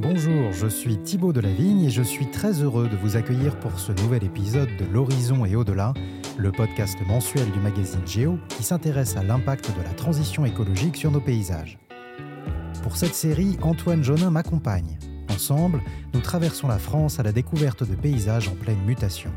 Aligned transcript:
Bonjour, 0.00 0.52
je 0.52 0.68
suis 0.68 0.96
Thibaut 0.96 1.32
Delavigne 1.32 1.82
et 1.82 1.90
je 1.90 2.04
suis 2.04 2.30
très 2.30 2.62
heureux 2.62 2.88
de 2.88 2.94
vous 2.94 3.16
accueillir 3.16 3.58
pour 3.58 3.80
ce 3.80 3.90
nouvel 3.90 4.22
épisode 4.22 4.68
de 4.76 4.84
L'Horizon 4.84 5.44
et 5.44 5.56
au-delà, 5.56 5.92
le 6.36 6.52
podcast 6.52 6.96
mensuel 7.08 7.50
du 7.50 7.58
magazine 7.58 8.06
Géo 8.06 8.38
qui 8.48 8.62
s'intéresse 8.62 9.16
à 9.16 9.24
l'impact 9.24 9.76
de 9.76 9.82
la 9.82 9.92
transition 9.94 10.44
écologique 10.44 10.96
sur 10.96 11.10
nos 11.10 11.18
paysages. 11.18 11.80
Pour 12.84 12.96
cette 12.96 13.16
série, 13.16 13.58
Antoine 13.60 14.04
Jonin 14.04 14.30
m'accompagne. 14.30 15.00
Ensemble, 15.32 15.82
nous 16.14 16.20
traversons 16.20 16.68
la 16.68 16.78
France 16.78 17.18
à 17.18 17.24
la 17.24 17.32
découverte 17.32 17.82
de 17.82 17.96
paysages 17.96 18.46
en 18.46 18.54
pleine 18.54 18.84
mutation. 18.86 19.32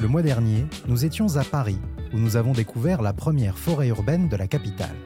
Le 0.00 0.08
mois 0.08 0.22
dernier, 0.22 0.66
nous 0.88 1.04
étions 1.04 1.36
à 1.36 1.44
Paris, 1.44 1.78
où 2.12 2.18
nous 2.18 2.36
avons 2.36 2.52
découvert 2.52 3.00
la 3.00 3.12
première 3.12 3.58
forêt 3.58 3.90
urbaine 3.90 4.28
de 4.28 4.34
la 4.34 4.48
capitale. 4.48 4.96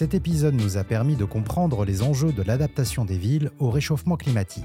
Cet 0.00 0.14
épisode 0.14 0.54
nous 0.54 0.78
a 0.78 0.82
permis 0.82 1.14
de 1.14 1.26
comprendre 1.26 1.84
les 1.84 2.00
enjeux 2.00 2.32
de 2.32 2.40
l'adaptation 2.40 3.04
des 3.04 3.18
villes 3.18 3.50
au 3.58 3.68
réchauffement 3.68 4.16
climatique. 4.16 4.64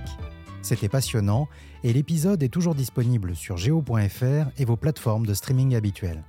C'était 0.62 0.88
passionnant 0.88 1.50
et 1.84 1.92
l'épisode 1.92 2.42
est 2.42 2.48
toujours 2.48 2.74
disponible 2.74 3.36
sur 3.36 3.58
geo.fr 3.58 4.48
et 4.58 4.64
vos 4.64 4.78
plateformes 4.78 5.26
de 5.26 5.34
streaming 5.34 5.76
habituelles. 5.76 6.24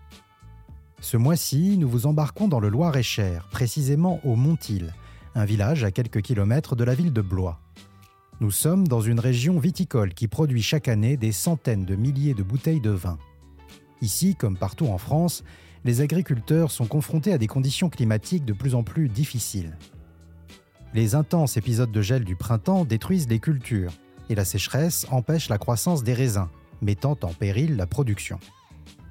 Ce 1.01 1.17
mois-ci, 1.17 1.79
nous 1.79 1.89
vous 1.89 2.09
embarquons 2.09 2.49
dans 2.49 2.59
le 2.59 2.69
Loir-et-Cher, 2.69 3.47
précisément 3.53 4.19
au 4.25 4.35
Montil, 4.35 4.93
un 5.37 5.45
village 5.45 5.85
à 5.85 5.93
quelques 5.93 6.23
kilomètres 6.23 6.75
de 6.75 6.83
la 6.83 6.97
ville 6.97 7.13
de 7.13 7.23
Blois. 7.23 7.61
Nous 8.41 8.51
sommes 8.51 8.89
dans 8.89 9.03
une 9.03 9.21
région 9.21 9.61
viticole 9.61 10.15
qui 10.15 10.27
produit 10.27 10.63
chaque 10.63 10.89
année 10.89 11.17
des 11.17 11.31
centaines 11.31 11.85
de 11.85 11.95
milliers 11.95 12.35
de 12.35 12.43
bouteilles 12.43 12.81
de 12.81 12.91
vin. 12.91 13.19
Ici, 14.03 14.35
comme 14.35 14.57
partout 14.57 14.89
en 14.89 14.99
France, 14.99 15.45
les 15.87 16.01
agriculteurs 16.01 16.73
sont 16.73 16.87
confrontés 16.87 17.33
à 17.33 17.39
des 17.39 17.47
conditions 17.47 17.89
climatiques 17.89 18.45
de 18.45 18.53
plus 18.53 18.75
en 18.75 18.83
plus 18.83 19.09
difficiles. 19.09 19.79
Les 20.95 21.15
intenses 21.15 21.57
épisodes 21.57 21.93
de 21.93 22.03
gel 22.03 22.25
du 22.25 22.35
printemps 22.35 22.85
détruisent 22.85 23.29
les 23.29 23.39
cultures, 23.39 23.93
et 24.29 24.35
la 24.35 24.45
sécheresse 24.45 25.07
empêche 25.13 25.49
la 25.49 25.59
croissance 25.59 26.03
des 26.03 26.13
raisins, 26.13 26.49
mettant 26.83 27.17
en 27.23 27.33
péril 27.33 27.77
la 27.77 27.87
production. 27.87 28.41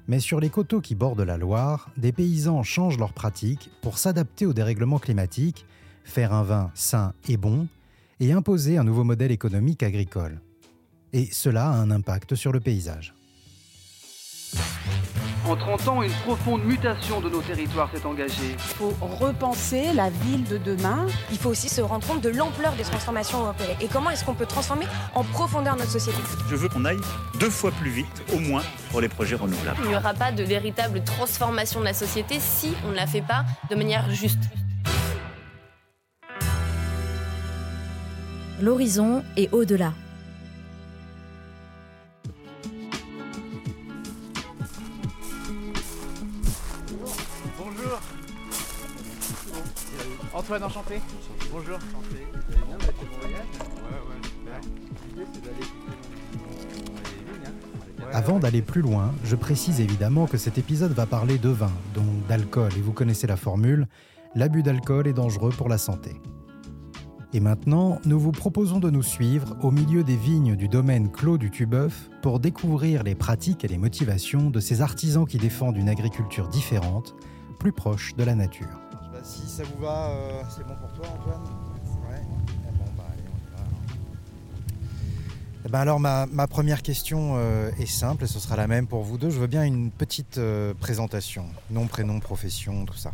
Mais 0.10 0.20
sur 0.20 0.42
les 0.42 0.50
coteaux 0.50 0.82
qui 0.82 0.96
bordent 0.96 1.22
la 1.22 1.38
Loire, 1.38 1.92
des 1.96 2.12
paysans 2.12 2.62
changent 2.62 3.00
leurs 3.00 3.14
pratiques 3.14 3.72
pour 3.82 3.98
s'adapter 3.98 4.46
au 4.46 4.52
dérèglement 4.52 5.00
climatique, 5.00 5.66
faire 6.04 6.34
un 6.34 6.44
vin 6.44 6.72
sain 6.74 7.14
et 7.30 7.38
bon, 7.38 7.70
et 8.20 8.34
imposer 8.34 8.78
un 8.78 8.84
nouveau 8.84 9.06
modèle 9.06 9.32
économique 9.32 9.82
agricole. 9.82 10.42
Et 11.14 11.30
cela 11.32 11.70
a 11.70 11.78
un 11.78 11.90
impact 11.90 12.36
sur 12.36 12.52
le 12.52 12.60
paysage. 12.60 13.14
En 15.48 15.56
30 15.56 15.88
ans, 15.90 16.02
une 16.02 16.12
profonde 16.12 16.64
mutation 16.66 17.22
de 17.22 17.30
nos 17.30 17.42
territoires 17.42 17.88
s'est 17.94 18.04
engagée. 18.04 18.54
Il 18.54 18.58
faut 18.58 18.96
repenser 19.00 19.94
la 19.94 20.10
ville 20.10 20.44
de 20.44 20.58
demain. 20.58 21.06
Il 21.32 21.38
faut 21.38 21.50
aussi 21.52 21.70
se 21.70 21.82
rendre 21.82 22.06
compte 22.08 22.22
de 22.22 22.30
l'ampleur 22.30 22.74
des 22.74 22.82
transformations 22.82 23.44
européennes 23.44 23.78
et 23.80 23.88
comment 23.88 24.10
est-ce 24.10 24.26
qu'on 24.26 24.34
peut 24.34 24.48
transformer 24.48 24.88
en 25.14 25.24
profondeur 25.24 25.76
notre 25.76 25.92
société. 25.92 26.18
Je 26.50 26.56
veux 26.56 26.68
qu'on 26.68 26.84
aille 26.84 26.98
deux 27.40 27.52
fois 27.52 27.70
plus 27.72 27.92
vite, 27.92 28.24
au 28.34 28.40
moins, 28.40 28.64
pour 28.90 29.02
les 29.02 29.08
projets 29.08 29.36
renouvelables. 29.36 29.78
Il 29.84 29.90
n'y 29.90 29.96
aura 29.96 30.16
pas 30.16 30.32
de 30.32 30.44
véritable 30.44 31.04
transformation 31.04 31.80
de 31.80 31.86
la 31.86 31.94
société 31.94 32.40
si 32.40 32.74
on 32.88 32.90
ne 32.90 32.96
la 32.96 33.06
fait 33.06 33.22
pas 33.22 33.46
de 33.70 33.76
manière 33.76 34.10
juste. 34.10 34.40
L'horizon 38.60 39.24
est 39.38 39.54
au-delà. 39.54 39.94
Antoine, 50.46 50.64
enchanté. 50.64 51.02
Bonjour. 51.52 51.80
Avant 58.14 58.38
d'aller 58.38 58.62
plus 58.62 58.84
loin, 58.84 59.12
je 59.24 59.36
précise 59.36 59.82
évidemment 59.82 60.28
que 60.28 60.38
cet 60.38 60.60
épisode 60.60 60.92
va 60.92 61.08
parler 61.08 61.40
de 61.40 61.50
vin, 61.50 61.72
donc 61.96 62.06
d'alcool, 62.30 62.70
et 62.78 62.82
vous 62.82 62.92
connaissez 62.92 63.26
la 63.26 63.38
formule, 63.38 63.88
l'abus 64.36 64.62
d'alcool 64.62 65.08
est 65.08 65.14
dangereux 65.14 65.50
pour 65.50 65.68
la 65.68 65.80
santé. 65.80 66.22
Et 67.34 67.40
maintenant, 67.40 68.00
nous 68.06 68.20
vous 68.20 68.32
proposons 68.32 68.78
de 68.78 68.92
nous 68.92 69.02
suivre 69.02 69.58
au 69.64 69.72
milieu 69.72 70.04
des 70.04 70.16
vignes 70.16 70.56
du 70.56 70.68
domaine 70.68 71.12
Clos 71.12 71.40
du 71.40 71.50
Tubeuf 71.50 72.12
pour 72.22 72.40
découvrir 72.40 73.02
les 73.02 73.16
pratiques 73.16 73.66
et 73.66 73.68
les 73.68 73.80
motivations 73.80 74.52
de 74.52 74.60
ces 74.60 74.82
artisans 74.82 75.26
qui 75.26 75.40
défendent 75.40 75.78
une 75.78 75.90
agriculture 75.90 76.50
différente, 76.50 77.16
plus 77.58 77.72
proche 77.72 78.16
de 78.16 78.24
la 78.24 78.36
nature. 78.36 78.85
Si 79.26 79.48
ça 79.48 79.64
vous 79.64 79.82
va, 79.82 80.10
euh, 80.12 80.44
c'est 80.56 80.64
bon 80.68 80.76
pour 80.76 80.94
toi, 80.94 81.08
Antoine 81.08 81.42
Ouais. 82.08 82.22
Eh 82.22 82.78
bon, 82.78 82.86
bah, 82.96 83.06
allez, 83.12 83.24
on 83.34 83.38
y 83.38 83.58
va. 83.58 83.64
Eh 85.66 85.70
ben 85.70 85.80
alors, 85.80 86.00
ma, 86.00 86.28
ma 86.28 86.46
première 86.46 86.84
question 86.84 87.34
euh, 87.36 87.72
est 87.80 87.88
simple 87.88 88.26
et 88.26 88.28
ce 88.28 88.40
sera 88.40 88.56
la 88.56 88.68
même 88.68 88.86
pour 88.86 89.02
vous 89.02 89.18
deux. 89.18 89.32
Je 89.32 89.40
veux 89.40 89.48
bien 89.48 89.64
une 89.64 89.90
petite 89.90 90.38
euh, 90.38 90.76
présentation. 90.76 91.48
Nom, 91.72 91.88
prénom, 91.88 92.20
profession, 92.20 92.86
tout 92.86 92.98
ça. 92.98 93.14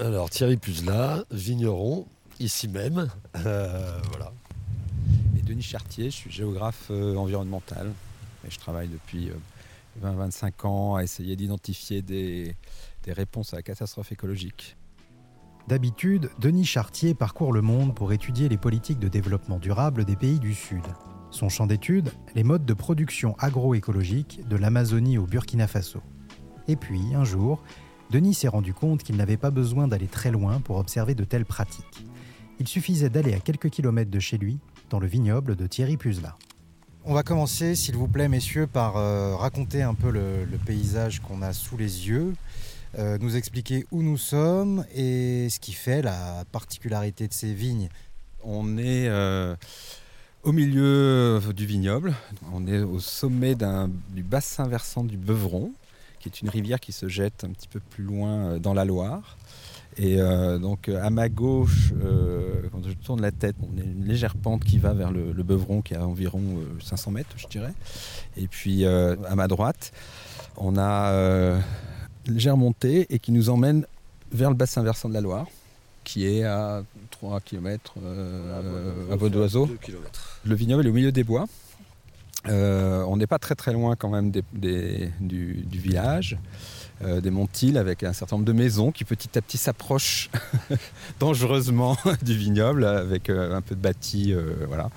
Alors 0.00 0.30
Thierry 0.30 0.56
Puzela, 0.56 1.22
vigneron, 1.30 2.06
ici 2.40 2.66
même. 2.66 3.08
Euh, 3.36 4.00
voilà. 4.08 4.32
Et 5.38 5.42
Denis 5.42 5.62
Chartier, 5.62 6.06
je 6.06 6.16
suis 6.16 6.32
géographe 6.32 6.88
euh, 6.90 7.14
environnemental 7.14 7.92
et 8.44 8.50
je 8.50 8.58
travaille 8.58 8.88
depuis 8.88 9.30
euh, 9.30 9.34
20-25 10.04 10.66
ans 10.66 10.96
à 10.96 11.04
essayer 11.04 11.36
d'identifier 11.36 12.02
des, 12.02 12.56
des 13.04 13.12
réponses 13.12 13.52
à 13.52 13.56
la 13.58 13.62
catastrophe 13.62 14.10
écologique. 14.10 14.76
D'habitude, 15.66 16.30
Denis 16.38 16.66
Chartier 16.66 17.14
parcourt 17.14 17.50
le 17.50 17.62
monde 17.62 17.94
pour 17.94 18.12
étudier 18.12 18.50
les 18.50 18.58
politiques 18.58 18.98
de 18.98 19.08
développement 19.08 19.58
durable 19.58 20.04
des 20.04 20.14
pays 20.14 20.38
du 20.38 20.52
Sud. 20.52 20.84
Son 21.30 21.48
champ 21.48 21.66
d'étude, 21.66 22.10
les 22.34 22.44
modes 22.44 22.66
de 22.66 22.74
production 22.74 23.34
agroécologique 23.38 24.46
de 24.46 24.56
l'Amazonie 24.56 25.16
au 25.16 25.24
Burkina 25.24 25.66
Faso. 25.66 26.02
Et 26.68 26.76
puis, 26.76 27.14
un 27.14 27.24
jour, 27.24 27.62
Denis 28.10 28.34
s'est 28.34 28.48
rendu 28.48 28.74
compte 28.74 29.02
qu'il 29.02 29.16
n'avait 29.16 29.38
pas 29.38 29.50
besoin 29.50 29.88
d'aller 29.88 30.06
très 30.06 30.30
loin 30.30 30.60
pour 30.60 30.76
observer 30.76 31.14
de 31.14 31.24
telles 31.24 31.46
pratiques. 31.46 32.06
Il 32.60 32.68
suffisait 32.68 33.08
d'aller 33.08 33.32
à 33.32 33.40
quelques 33.40 33.70
kilomètres 33.70 34.10
de 34.10 34.20
chez 34.20 34.36
lui, 34.36 34.58
dans 34.90 35.00
le 35.00 35.06
vignoble 35.06 35.56
de 35.56 35.66
Thierry 35.66 35.96
Puzela. 35.96 36.36
On 37.06 37.12
va 37.12 37.22
commencer, 37.22 37.74
s'il 37.74 37.96
vous 37.96 38.08
plaît, 38.08 38.28
messieurs, 38.28 38.66
par 38.66 38.96
euh, 38.96 39.36
raconter 39.36 39.82
un 39.82 39.92
peu 39.92 40.10
le, 40.10 40.46
paysage 40.64 41.20
qu'on 41.20 41.42
a 41.42 41.52
sous 41.52 41.76
les 41.76 42.08
yeux, 42.08 42.32
euh, 42.98 43.18
nous 43.20 43.36
expliquer 43.36 43.84
où 43.90 44.02
nous 44.02 44.16
sommes 44.16 44.86
et 44.94 45.50
ce 45.50 45.60
qui 45.60 45.72
fait 45.72 46.00
la 46.00 46.44
particularité 46.50 47.28
de 47.28 47.34
ces 47.34 47.52
vignes. 47.52 47.90
On 48.42 48.78
est 48.78 49.06
euh, 49.08 49.54
au 50.44 50.52
milieu 50.52 51.42
du 51.54 51.66
vignoble, 51.66 52.14
on 52.54 52.66
est 52.66 52.80
au 52.80 53.00
sommet 53.00 53.54
du 53.54 54.22
bassin 54.22 54.66
versant 54.66 55.04
du 55.04 55.18
Beuvron, 55.18 55.72
qui 56.20 56.30
est 56.30 56.40
une 56.40 56.48
rivière 56.48 56.80
qui 56.80 56.92
se 56.92 57.08
jette 57.08 57.44
un 57.44 57.50
petit 57.50 57.68
peu 57.68 57.80
plus 57.80 58.04
loin 58.04 58.56
dans 58.56 58.72
la 58.72 58.86
Loire. 58.86 59.36
Et 59.96 60.20
euh, 60.20 60.58
donc 60.58 60.88
euh, 60.88 61.00
à 61.02 61.10
ma 61.10 61.28
gauche, 61.28 61.92
euh, 62.04 62.62
quand 62.72 62.82
je 62.84 62.92
tourne 62.94 63.20
la 63.22 63.30
tête, 63.30 63.54
on 63.62 63.78
a 63.80 63.84
une 63.84 64.04
légère 64.06 64.34
pente 64.34 64.64
qui 64.64 64.78
va 64.78 64.92
vers 64.92 65.12
le, 65.12 65.32
le 65.32 65.42
Beuvron 65.44 65.82
qui 65.82 65.94
est 65.94 65.96
à 65.96 66.06
environ 66.06 66.40
euh, 66.58 66.80
500 66.82 67.12
mètres, 67.12 67.30
je 67.36 67.46
dirais. 67.46 67.72
Et 68.36 68.48
puis 68.48 68.84
euh, 68.84 69.14
à 69.28 69.36
ma 69.36 69.46
droite, 69.46 69.92
on 70.56 70.76
a 70.76 71.10
euh, 71.12 71.60
une 72.26 72.34
légère 72.34 72.56
montée 72.56 73.06
et 73.10 73.18
qui 73.20 73.30
nous 73.30 73.50
emmène 73.50 73.86
vers 74.32 74.50
le 74.50 74.56
bassin 74.56 74.82
versant 74.82 75.08
de 75.08 75.14
la 75.14 75.20
Loire, 75.20 75.46
qui 76.02 76.26
est 76.26 76.42
à 76.42 76.82
3 77.12 77.40
km 77.40 77.94
à 79.12 79.16
vol 79.16 79.30
d'oiseau. 79.30 79.66
2 79.66 79.76
km. 79.76 80.40
Le 80.44 80.54
vignoble 80.56 80.86
est 80.86 80.90
au 80.90 80.92
milieu 80.94 81.12
des 81.12 81.22
bois. 81.24 81.46
Euh, 82.48 83.02
on 83.08 83.16
n'est 83.16 83.26
pas 83.28 83.38
très 83.38 83.54
très 83.54 83.72
loin 83.72 83.96
quand 83.96 84.10
même 84.10 84.30
des- 84.30 84.42
des- 84.52 85.10
du, 85.20 85.62
du 85.64 85.78
village, 85.78 86.36
euh, 87.02 87.20
des 87.20 87.30
Montils, 87.30 87.76
avec 87.76 88.04
un 88.04 88.12
certain 88.12 88.36
nombre 88.36 88.46
de 88.46 88.52
maisons 88.52 88.92
qui 88.92 89.04
petit 89.04 89.36
à 89.36 89.42
petit 89.42 89.58
s'approchent 89.58 90.30
dangereusement 91.20 91.96
du 92.22 92.36
vignoble, 92.36 92.84
avec 92.84 93.30
euh, 93.30 93.56
un 93.56 93.60
peu 93.60 93.74
de 93.74 93.80
bâti, 93.80 94.32
euh, 94.32 94.54
voilà, 94.68 94.90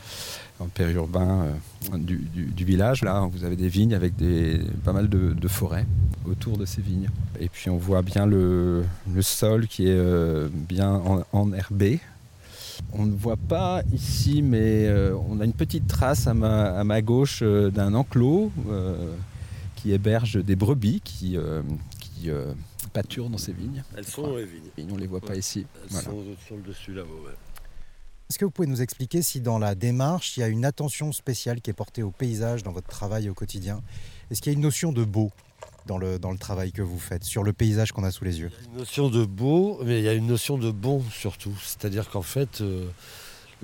en 0.59 0.65
périurbain 0.65 1.47
euh, 1.91 1.97
du, 1.97 2.65
village. 2.65 3.03
Là, 3.03 3.27
vous 3.31 3.43
avez 3.43 3.55
des 3.55 3.67
vignes 3.67 3.95
avec 3.95 4.15
des, 4.15 4.61
pas 4.85 4.93
mal 4.93 5.09
de, 5.09 5.47
forêts 5.47 5.87
autour 6.29 6.57
de 6.57 6.65
ces 6.65 6.81
vignes. 6.81 7.09
Et 7.39 7.49
puis 7.49 7.69
on 7.69 7.77
voit 7.77 8.03
bien 8.03 8.27
le, 8.27 8.83
sol 9.21 9.67
qui 9.67 9.87
est 9.87 10.49
bien 10.51 10.91
en- 10.91 11.23
enherbé. 11.31 11.99
On 12.93 13.07
ne 13.07 13.15
voit 13.15 13.37
pas 13.37 13.81
ici, 13.91 14.43
mais 14.43 14.87
on 15.29 15.39
a 15.39 15.45
une 15.45 15.53
petite 15.53 15.87
trace 15.87 16.27
à 16.27 16.33
ma, 16.35 17.01
gauche 17.01 17.41
d'un 17.41 17.95
enclos 17.95 18.51
qui 19.77 19.93
héberge 19.93 20.43
des 20.43 20.55
brebis 20.57 20.99
qui, 21.01 21.37
euh, 21.37 21.61
qui 22.01 22.29
euh, 22.29 22.53
pâturent 22.91 23.29
dans 23.29 23.37
ces 23.37 23.53
vignes. 23.53 23.83
Elles 23.95 24.05
sont 24.05 24.23
dans 24.23 24.35
les 24.35 24.45
vignes. 24.45 24.69
Et 24.77 24.83
on 24.89 24.95
ne 24.95 24.99
les 24.99 25.07
voit 25.07 25.21
pas 25.21 25.35
ici. 25.35 25.65
Elles 25.83 25.89
Voilà. 25.91 26.09
sont 26.09 26.23
sur 26.45 26.55
le 26.57 26.63
dessus 26.63 26.93
là-haut. 26.93 27.05
ouais. 27.25 27.33
Est-ce 28.29 28.37
que 28.37 28.43
vous 28.43 28.51
pouvez 28.51 28.67
nous 28.67 28.81
expliquer 28.81 29.21
si 29.21 29.39
dans 29.39 29.57
la 29.57 29.73
démarche, 29.73 30.35
il 30.35 30.41
y 30.41 30.43
a 30.43 30.47
une 30.49 30.65
attention 30.65 31.13
spéciale 31.13 31.61
qui 31.61 31.69
est 31.69 31.73
portée 31.73 32.03
au 32.03 32.11
paysage 32.11 32.61
dans 32.63 32.73
votre 32.73 32.89
travail 32.89 33.29
au 33.29 33.33
quotidien? 33.33 33.81
Est-ce 34.29 34.41
qu'il 34.41 34.51
y 34.51 34.55
a 34.55 34.57
une 34.57 34.63
notion 34.63 34.91
de 34.91 35.05
beau 35.05 35.31
dans 35.85 35.97
le, 35.97 36.19
dans 36.19 36.31
le 36.31 36.37
travail 36.37 36.73
que 36.73 36.81
vous 36.81 36.99
faites, 36.99 37.23
sur 37.23 37.43
le 37.43 37.53
paysage 37.53 37.93
qu'on 37.93 38.03
a 38.03 38.11
sous 38.11 38.25
les 38.25 38.39
yeux? 38.41 38.51
Il 38.59 38.63
y 38.65 38.67
a 38.67 38.71
une 38.73 38.77
notion 38.79 39.09
de 39.09 39.23
beau, 39.23 39.79
mais 39.85 39.99
il 39.99 40.03
y 40.03 40.09
a 40.09 40.13
une 40.13 40.27
notion 40.27 40.57
de 40.57 40.71
bon 40.71 41.01
surtout. 41.09 41.55
C'est-à-dire 41.63 42.09
qu'en 42.09 42.21
fait, 42.21 42.59
euh, 42.59 42.89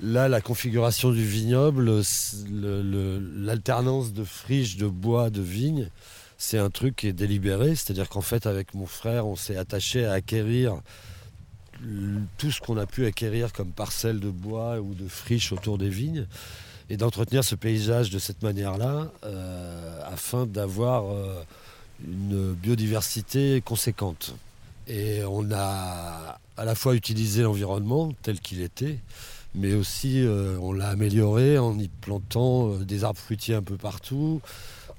Là, 0.02 0.28
la 0.28 0.40
configuration 0.40 1.12
du 1.12 1.24
vignoble, 1.24 2.02
l'alternance 2.50 4.12
de 4.12 4.24
friches, 4.24 4.76
de 4.76 4.88
bois, 4.88 5.30
de 5.30 5.40
vignes, 5.40 5.88
c'est 6.36 6.58
un 6.58 6.70
truc 6.70 6.96
qui 6.96 7.06
est 7.06 7.12
délibéré. 7.12 7.76
C'est-à-dire 7.76 8.08
qu'en 8.08 8.20
fait, 8.20 8.46
avec 8.46 8.74
mon 8.74 8.86
frère, 8.86 9.26
on 9.26 9.36
s'est 9.36 9.56
attaché 9.56 10.04
à 10.04 10.12
acquérir 10.12 10.80
tout 12.38 12.50
ce 12.50 12.60
qu'on 12.60 12.76
a 12.76 12.86
pu 12.86 13.06
acquérir 13.06 13.52
comme 13.52 13.70
parcelles 13.72 14.20
de 14.20 14.30
bois 14.30 14.80
ou 14.80 14.94
de 14.94 15.08
friches 15.08 15.52
autour 15.52 15.78
des 15.78 15.88
vignes 15.88 16.26
et 16.90 16.96
d'entretenir 16.96 17.44
ce 17.44 17.54
paysage 17.54 18.10
de 18.10 18.18
cette 18.18 18.42
manière-là 18.42 19.10
euh, 19.24 20.00
afin 20.04 20.46
d'avoir 20.46 21.10
euh, 21.10 21.42
une 22.06 22.52
biodiversité 22.52 23.62
conséquente. 23.64 24.34
Et 24.86 25.22
on 25.24 25.50
a 25.52 26.38
à 26.56 26.64
la 26.64 26.74
fois 26.74 26.94
utilisé 26.94 27.42
l'environnement 27.42 28.12
tel 28.22 28.40
qu'il 28.40 28.60
était, 28.60 28.98
mais 29.54 29.74
aussi 29.74 30.22
euh, 30.24 30.58
on 30.60 30.72
l'a 30.72 30.88
amélioré 30.88 31.58
en 31.58 31.78
y 31.78 31.88
plantant 31.88 32.76
des 32.78 33.04
arbres 33.04 33.18
fruitiers 33.18 33.54
un 33.54 33.62
peu 33.62 33.76
partout. 33.76 34.40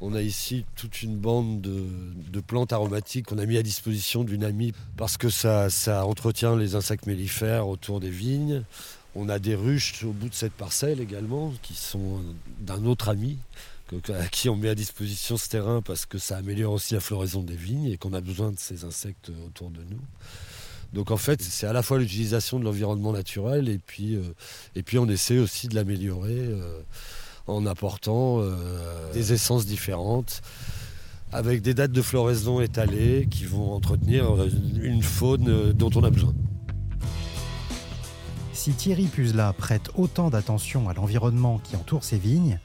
On 0.01 0.13
a 0.13 0.21
ici 0.21 0.65
toute 0.75 1.01
une 1.03 1.15
bande 1.15 1.61
de, 1.61 2.39
plantes 2.41 2.73
aromatiques 2.73 3.27
qu'on 3.27 3.37
a 3.37 3.45
mis 3.45 3.57
à 3.57 3.63
disposition 3.63 4.23
d'une 4.23 4.43
amie 4.43 4.73
parce 4.97 5.17
que 5.17 5.29
ça, 5.29 5.69
ça 5.69 6.05
entretient 6.05 6.55
les 6.55 6.75
insectes 6.75 7.05
mellifères 7.05 7.67
autour 7.67 7.99
des 7.99 8.09
vignes. 8.09 8.63
On 9.15 9.29
a 9.29 9.39
des 9.39 9.55
ruches 9.55 10.03
au 10.03 10.11
bout 10.11 10.27
de 10.27 10.33
cette 10.33 10.51
parcelle 10.51 10.99
également, 10.99 11.53
qui 11.61 11.73
sont 11.73 12.21
d'un 12.59 12.83
autre 12.83 13.07
ami, 13.07 13.37
à 14.09 14.27
qui 14.27 14.49
on 14.49 14.57
met 14.57 14.67
à 14.67 14.75
disposition 14.75 15.37
ce 15.37 15.47
terrain 15.47 15.81
parce 15.81 16.05
que 16.05 16.17
ça 16.17 16.37
améliore 16.37 16.73
aussi 16.73 16.95
la 16.95 16.99
floraison 16.99 17.41
des 17.41 17.55
vignes 17.55 17.85
et 17.85 17.97
qu'on 17.97 18.13
a 18.13 18.19
besoin 18.19 18.51
de 18.51 18.59
ces 18.59 18.83
insectes 18.83 19.31
autour 19.47 19.69
de 19.69 19.79
nous. 19.89 20.01
Donc 20.93 21.11
en 21.11 21.17
fait, 21.17 21.41
c'est 21.41 21.67
à 21.67 21.73
la 21.73 21.81
fois 21.81 21.99
l'utilisation 21.99 22.59
de 22.59 22.65
l'environnement 22.65 23.11
naturel 23.11 23.69
et 23.69 23.79
puis, 23.79 24.15
euh, 24.15 24.97
on 24.97 25.09
essaie 25.09 25.39
aussi 25.39 25.67
de 25.67 25.75
l'améliorer 25.75 26.37
euh, 26.37 26.79
en 27.47 27.65
apportant 27.65 28.39
euh, 28.39 29.11
des 29.13 29.33
essences 29.33 29.65
différentes 29.65 30.41
avec 31.31 31.61
des 31.61 31.73
dates 31.73 31.91
de 31.91 32.01
floraison 32.01 32.61
étalées 32.61 33.27
qui 33.29 33.43
vont 33.43 33.73
entretenir 33.73 34.25
une 34.81 35.03
faune 35.03 35.73
dont 35.73 35.89
on 35.95 36.03
a 36.03 36.09
besoin. 36.09 36.33
Si 38.53 38.71
Thierry 38.71 39.07
Puzla 39.07 39.51
prête 39.51 39.91
autant 39.95 40.29
d'attention 40.29 40.88
à 40.88 40.93
l'environnement 40.93 41.59
qui 41.59 41.75
entoure 41.75 42.05
ses 42.05 42.17
vignes, 42.17 42.59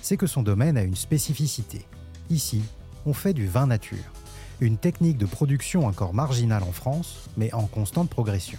c'est 0.00 0.16
que 0.16 0.26
son 0.26 0.42
domaine 0.42 0.78
a 0.78 0.82
une 0.82 0.96
spécificité. 0.96 1.84
Ici, 2.30 2.62
on 3.04 3.12
fait 3.12 3.34
du 3.34 3.46
vin 3.46 3.66
nature, 3.66 4.13
une 4.60 4.76
technique 4.78 5.18
de 5.18 5.26
production 5.26 5.86
encore 5.86 6.14
marginale 6.14 6.62
en 6.62 6.72
France, 6.72 7.28
mais 7.36 7.52
en 7.52 7.66
constante 7.66 8.08
progression. 8.08 8.58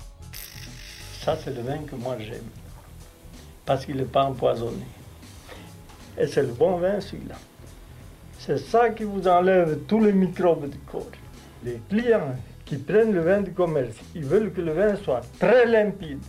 Ça, 1.22 1.38
c'est 1.44 1.56
le 1.56 1.62
vin 1.62 1.80
que 1.80 1.96
moi 1.96 2.18
j'aime, 2.20 2.50
parce 3.66 3.86
qu'il 3.86 3.98
n'est 3.98 4.04
pas 4.04 4.24
empoisonné. 4.24 4.86
Et 6.18 6.28
c'est 6.28 6.44
le 6.44 6.54
bon 6.54 6.78
vin, 6.78 7.00
celui-là. 7.00 7.36
C'est 8.40 8.60
ça 8.60 8.90
qui 8.90 9.04
vous 9.04 9.28
enlève 9.28 9.80
tous 9.88 10.00
les 10.00 10.14
microbes 10.14 10.70
du 10.70 10.78
corps. 10.80 11.08
Les 11.64 11.82
clients 11.90 12.36
qui 12.64 12.78
prennent 12.78 13.14
le 13.14 13.22
vin 13.22 13.42
du 13.42 13.52
commerce, 13.52 13.96
ils 14.14 14.24
veulent 14.24 14.52
que 14.54 14.62
le 14.62 14.74
vin 14.74 14.96
soit 14.98 15.22
très 15.40 15.66
limpide 15.66 16.24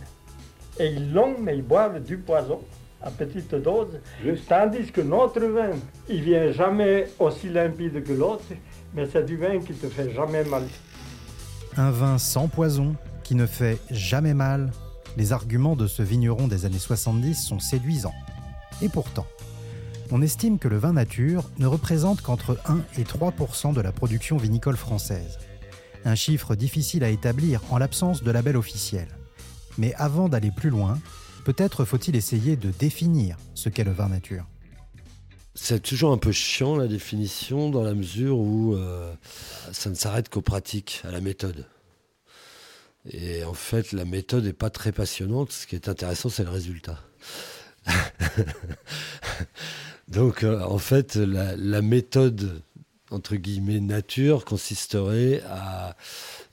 et 0.79 0.87
ils 0.87 1.13
l'ont, 1.13 1.35
mais 1.39 1.57
ils 1.57 1.63
boivent 1.63 2.03
du 2.03 2.17
poison 2.17 2.61
à 3.01 3.11
petite 3.11 3.53
dose. 3.53 3.99
Tandis 4.47 4.91
que 4.91 5.01
notre 5.01 5.41
vin, 5.41 5.71
il 6.09 6.23
vient 6.23 6.51
jamais 6.51 7.07
aussi 7.19 7.49
limpide 7.49 8.03
que 8.03 8.13
l'autre, 8.13 8.45
mais 8.93 9.07
c'est 9.11 9.25
du 9.25 9.37
vin 9.37 9.59
qui 9.59 9.73
te 9.73 9.87
fait 9.87 10.13
jamais 10.13 10.43
mal. 10.43 10.63
Un 11.75 11.91
vin 11.91 12.17
sans 12.17 12.47
poison, 12.47 12.95
qui 13.23 13.35
ne 13.35 13.45
fait 13.45 13.79
jamais 13.91 14.33
mal. 14.33 14.71
Les 15.17 15.33
arguments 15.33 15.75
de 15.75 15.87
ce 15.87 16.01
vigneron 16.01 16.47
des 16.47 16.65
années 16.65 16.79
70 16.79 17.35
sont 17.35 17.59
séduisants. 17.59 18.15
Et 18.81 18.89
pourtant, 18.89 19.27
on 20.11 20.21
estime 20.21 20.59
que 20.59 20.67
le 20.67 20.77
vin 20.77 20.93
nature 20.93 21.49
ne 21.57 21.67
représente 21.67 22.21
qu'entre 22.21 22.57
1 22.65 22.79
et 22.97 23.03
3% 23.03 23.73
de 23.73 23.81
la 23.81 23.91
production 23.91 24.37
vinicole 24.37 24.77
française. 24.77 25.37
Un 26.05 26.15
chiffre 26.15 26.55
difficile 26.55 27.03
à 27.03 27.09
établir 27.09 27.61
en 27.69 27.77
l'absence 27.77 28.23
de 28.23 28.31
label 28.31 28.55
officiel. 28.55 29.07
Mais 29.77 29.93
avant 29.95 30.29
d'aller 30.29 30.51
plus 30.51 30.69
loin, 30.69 30.97
peut-être 31.43 31.83
faut-il 31.83 32.15
essayer 32.15 32.55
de 32.55 32.71
définir 32.71 33.37
ce 33.53 33.69
qu'est 33.69 33.83
le 33.83 33.91
vin 33.91 34.09
nature. 34.09 34.45
C'est 35.59 35.81
toujours 35.81 36.11
un 36.11 36.17
peu 36.17 36.31
chiant 36.31 36.75
la 36.75 36.87
définition 36.87 37.69
dans 37.71 37.81
la 37.81 37.95
mesure 37.95 38.37
où 38.37 38.75
euh, 38.75 39.11
ça 39.71 39.89
ne 39.89 39.95
s'arrête 39.95 40.29
qu'aux 40.29 40.41
pratiques, 40.41 41.01
à 41.03 41.11
la 41.11 41.19
méthode. 41.19 41.65
Et 43.09 43.43
en 43.43 43.55
fait, 43.55 43.91
la 43.91 44.05
méthode 44.05 44.45
n'est 44.45 44.53
pas 44.53 44.69
très 44.69 44.91
passionnante. 44.91 45.51
Ce 45.51 45.65
qui 45.65 45.75
est 45.75 45.89
intéressant, 45.89 46.29
c'est 46.29 46.43
le 46.43 46.51
résultat. 46.51 46.99
Donc, 50.07 50.43
euh, 50.43 50.61
en 50.61 50.77
fait, 50.77 51.15
la, 51.15 51.81
méthode, 51.81 52.61
entre 53.09 53.35
guillemets, 53.35 53.79
nature 53.79 54.45
consisterait 54.45 55.41
à 55.49 55.97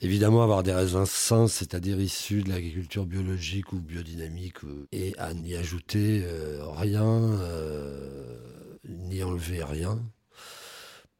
évidemment 0.00 0.42
avoir 0.42 0.62
des 0.62 0.72
raisins 0.72 1.06
sains, 1.06 1.46
c'est-à-dire 1.46 2.00
issus 2.00 2.42
de 2.42 2.48
l'agriculture 2.48 3.04
biologique 3.04 3.72
ou 3.72 3.80
biodynamique, 3.80 4.58
et 4.92 5.14
à 5.18 5.34
n'y 5.34 5.54
ajouter 5.54 6.22
euh, 6.24 6.64
rien, 6.70 7.38
euh, 9.20 9.26
enlever 9.26 9.62
rien, 9.62 10.00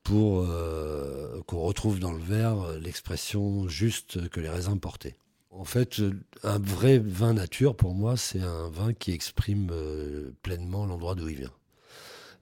pour 0.03 0.47
qu'on 1.47 1.61
retrouve 1.61 1.99
dans 1.99 2.13
le 2.13 2.23
verre 2.23 2.79
l'expression 2.79 3.69
juste 3.69 4.29
que 4.29 4.41
les 4.41 4.51
raisins 4.51 4.79
portaient. 4.79 5.17
En 5.51 5.65
fait, 5.65 6.03
un 6.43 6.59
vrai 6.59 6.99
vin 6.99 7.33
nature, 7.33 7.75
pour 7.75 7.95
moi, 7.95 8.17
c'est 8.19 8.43
un 8.43 8.69
vin 8.69 8.93
qui 8.93 9.13
exprime 9.13 9.73
pleinement 10.43 10.85
l'endroit 10.85 11.15
d'où 11.15 11.29
il 11.29 11.37
vient. 11.37 11.55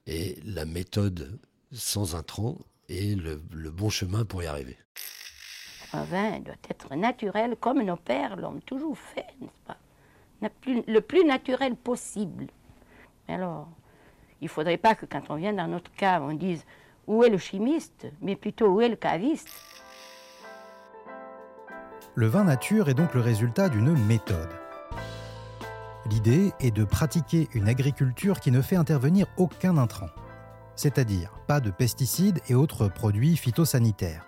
Et 0.07 0.37
la 0.43 0.65
méthode 0.65 1.39
sans 1.71 2.15
intrants 2.15 2.57
est 2.89 3.17
le 3.17 3.37
bon 3.71 3.89
chemin 3.89 4.25
pour 4.25 4.43
y 4.43 4.45
arriver. 4.45 4.77
Un 5.93 6.03
vin 6.05 6.39
doit 6.39 6.55
être 6.69 6.95
naturel 6.95 7.55
comme 7.59 7.83
nos 7.83 7.95
pères 7.95 8.35
l'ont 8.35 8.59
toujours 8.65 8.97
fait, 8.97 9.27
n'est-ce 9.39 9.67
pas? 9.67 9.77
Le 10.65 10.99
plus 10.99 11.23
naturel 11.23 11.75
possible. 11.75 12.47
Mais 13.27 13.35
alors, 13.35 13.69
il 14.43 14.47
ne 14.47 14.49
faudrait 14.49 14.75
pas 14.75 14.93
que 14.93 15.05
quand 15.05 15.21
on 15.29 15.35
vient 15.35 15.53
dans 15.53 15.69
notre 15.69 15.89
cave, 15.93 16.21
on 16.21 16.33
dise 16.33 16.65
où 17.07 17.23
est 17.23 17.29
le 17.29 17.37
chimiste, 17.37 18.07
mais 18.21 18.35
plutôt 18.35 18.67
où 18.67 18.81
est 18.81 18.89
le 18.89 18.97
caviste? 18.97 19.47
Le 22.13 22.27
vin 22.27 22.43
nature 22.43 22.89
est 22.89 22.93
donc 22.93 23.13
le 23.13 23.21
résultat 23.21 23.69
d'une 23.69 23.95
méthode. 24.05 24.49
L'idée 26.09 26.51
est 26.59 26.71
de 26.71 26.83
pratiquer 26.83 27.47
une 27.53 27.69
agriculture 27.69 28.41
qui 28.41 28.51
ne 28.51 28.61
fait 28.61 28.75
intervenir 28.75 29.27
aucun 29.37 29.77
intrant, 29.77 30.09
c'est-à-dire 30.75 31.31
pas 31.47 31.61
de 31.61 31.71
pesticides 31.71 32.41
et 32.49 32.53
autres 32.53 32.89
produits 32.89 33.37
phytosanitaires. 33.37 34.25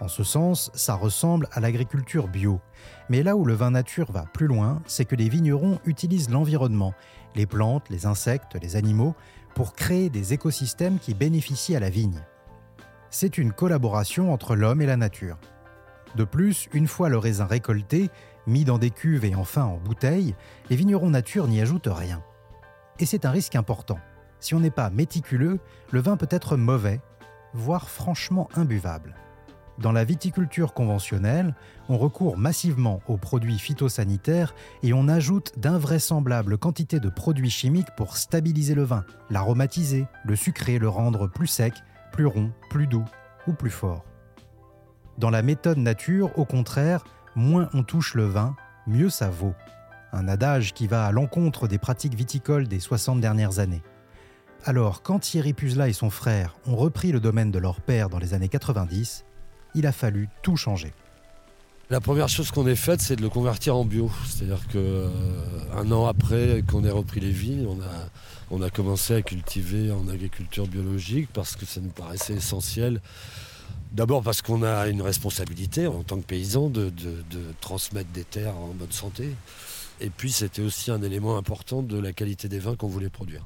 En 0.00 0.08
ce 0.08 0.24
sens, 0.24 0.72
ça 0.74 0.94
ressemble 0.94 1.46
à 1.52 1.60
l'agriculture 1.60 2.26
bio. 2.26 2.60
Mais 3.08 3.22
là 3.22 3.36
où 3.36 3.44
le 3.44 3.54
vin 3.54 3.70
nature 3.70 4.10
va 4.10 4.24
plus 4.34 4.48
loin, 4.48 4.82
c'est 4.84 5.04
que 5.04 5.14
les 5.14 5.28
vignerons 5.28 5.78
utilisent 5.84 6.28
l'environnement, 6.28 6.92
les 7.34 7.46
plantes, 7.46 7.88
les 7.90 8.06
insectes, 8.06 8.56
les 8.60 8.76
animaux, 8.76 9.14
pour 9.54 9.74
créer 9.74 10.10
des 10.10 10.32
écosystèmes 10.32 10.98
qui 10.98 11.14
bénéficient 11.14 11.76
à 11.76 11.80
la 11.80 11.90
vigne. 11.90 12.22
C'est 13.10 13.38
une 13.38 13.52
collaboration 13.52 14.32
entre 14.32 14.56
l'homme 14.56 14.80
et 14.82 14.86
la 14.86 14.96
nature. 14.96 15.38
De 16.16 16.24
plus, 16.24 16.68
une 16.72 16.86
fois 16.86 17.08
le 17.08 17.18
raisin 17.18 17.46
récolté, 17.46 18.10
mis 18.46 18.64
dans 18.64 18.78
des 18.78 18.90
cuves 18.90 19.24
et 19.24 19.34
enfin 19.34 19.64
en 19.64 19.76
bouteilles, 19.76 20.34
les 20.70 20.76
vignerons 20.76 21.10
nature 21.10 21.48
n'y 21.48 21.60
ajoutent 21.60 21.90
rien. 21.90 22.22
Et 22.98 23.06
c'est 23.06 23.24
un 23.24 23.30
risque 23.30 23.56
important. 23.56 23.98
Si 24.40 24.54
on 24.54 24.60
n'est 24.60 24.70
pas 24.70 24.90
méticuleux, 24.90 25.60
le 25.90 26.00
vin 26.00 26.16
peut 26.16 26.28
être 26.30 26.56
mauvais, 26.56 27.00
voire 27.54 27.88
franchement 27.88 28.48
imbuvable. 28.54 29.14
Dans 29.78 29.92
la 29.92 30.04
viticulture 30.04 30.74
conventionnelle, 30.74 31.54
on 31.88 31.96
recourt 31.96 32.36
massivement 32.36 33.00
aux 33.08 33.16
produits 33.16 33.58
phytosanitaires 33.58 34.54
et 34.82 34.92
on 34.92 35.08
ajoute 35.08 35.58
d'invraisemblables 35.58 36.58
quantités 36.58 37.00
de 37.00 37.08
produits 37.08 37.50
chimiques 37.50 37.94
pour 37.96 38.16
stabiliser 38.16 38.74
le 38.74 38.84
vin, 38.84 39.04
l'aromatiser, 39.30 40.06
le 40.24 40.36
sucrer, 40.36 40.78
le 40.78 40.88
rendre 40.88 41.26
plus 41.26 41.46
sec, 41.46 41.74
plus 42.12 42.26
rond, 42.26 42.52
plus 42.68 42.86
doux 42.86 43.04
ou 43.46 43.54
plus 43.54 43.70
fort. 43.70 44.04
Dans 45.18 45.30
la 45.30 45.42
méthode 45.42 45.78
nature, 45.78 46.38
au 46.38 46.44
contraire, 46.44 47.04
moins 47.34 47.68
on 47.72 47.82
touche 47.82 48.14
le 48.14 48.24
vin, 48.24 48.54
mieux 48.86 49.10
ça 49.10 49.30
vaut. 49.30 49.54
Un 50.12 50.28
adage 50.28 50.74
qui 50.74 50.86
va 50.86 51.06
à 51.06 51.12
l'encontre 51.12 51.66
des 51.66 51.78
pratiques 51.78 52.14
viticoles 52.14 52.68
des 52.68 52.80
60 52.80 53.20
dernières 53.20 53.58
années. 53.58 53.82
Alors, 54.64 55.02
quand 55.02 55.18
Thierry 55.18 55.54
Puzla 55.54 55.88
et 55.88 55.92
son 55.92 56.10
frère 56.10 56.56
ont 56.66 56.76
repris 56.76 57.10
le 57.10 57.18
domaine 57.18 57.50
de 57.50 57.58
leur 57.58 57.80
père 57.80 58.08
dans 58.08 58.18
les 58.18 58.34
années 58.34 58.48
90, 58.48 59.24
il 59.74 59.86
a 59.86 59.92
fallu 59.92 60.28
tout 60.42 60.56
changer. 60.56 60.92
La 61.90 62.00
première 62.00 62.28
chose 62.28 62.50
qu'on 62.50 62.66
ait 62.66 62.74
faite, 62.74 63.02
c'est 63.02 63.16
de 63.16 63.22
le 63.22 63.28
convertir 63.28 63.76
en 63.76 63.84
bio. 63.84 64.10
C'est-à-dire 64.26 64.66
qu'un 64.68 64.78
euh, 64.78 65.90
an 65.90 66.06
après 66.06 66.62
qu'on 66.66 66.84
ait 66.84 66.90
repris 66.90 67.20
les 67.20 67.30
vignes, 67.30 67.66
on 67.66 67.82
a, 67.82 68.08
on 68.50 68.62
a 68.62 68.70
commencé 68.70 69.14
à 69.14 69.20
cultiver 69.20 69.92
en 69.92 70.08
agriculture 70.08 70.66
biologique 70.66 71.28
parce 71.32 71.54
que 71.54 71.66
ça 71.66 71.80
nous 71.80 71.90
paraissait 71.90 72.34
essentiel. 72.34 73.02
D'abord 73.92 74.22
parce 74.22 74.40
qu'on 74.40 74.62
a 74.62 74.88
une 74.88 75.02
responsabilité 75.02 75.86
en 75.86 76.02
tant 76.02 76.16
que 76.16 76.24
paysan 76.24 76.70
de, 76.70 76.90
transmettre 77.60 78.10
des 78.10 78.24
terres 78.24 78.56
en 78.56 78.68
bonne 78.68 78.90
santé. 78.90 79.34
Et 80.00 80.08
puis 80.08 80.32
c'était 80.32 80.62
aussi 80.62 80.90
un 80.90 81.02
élément 81.02 81.36
important 81.36 81.82
de 81.82 81.98
la 81.98 82.14
qualité 82.14 82.48
des 82.48 82.58
vins 82.58 82.74
qu'on 82.74 82.88
voulait 82.88 83.10
produire. 83.10 83.44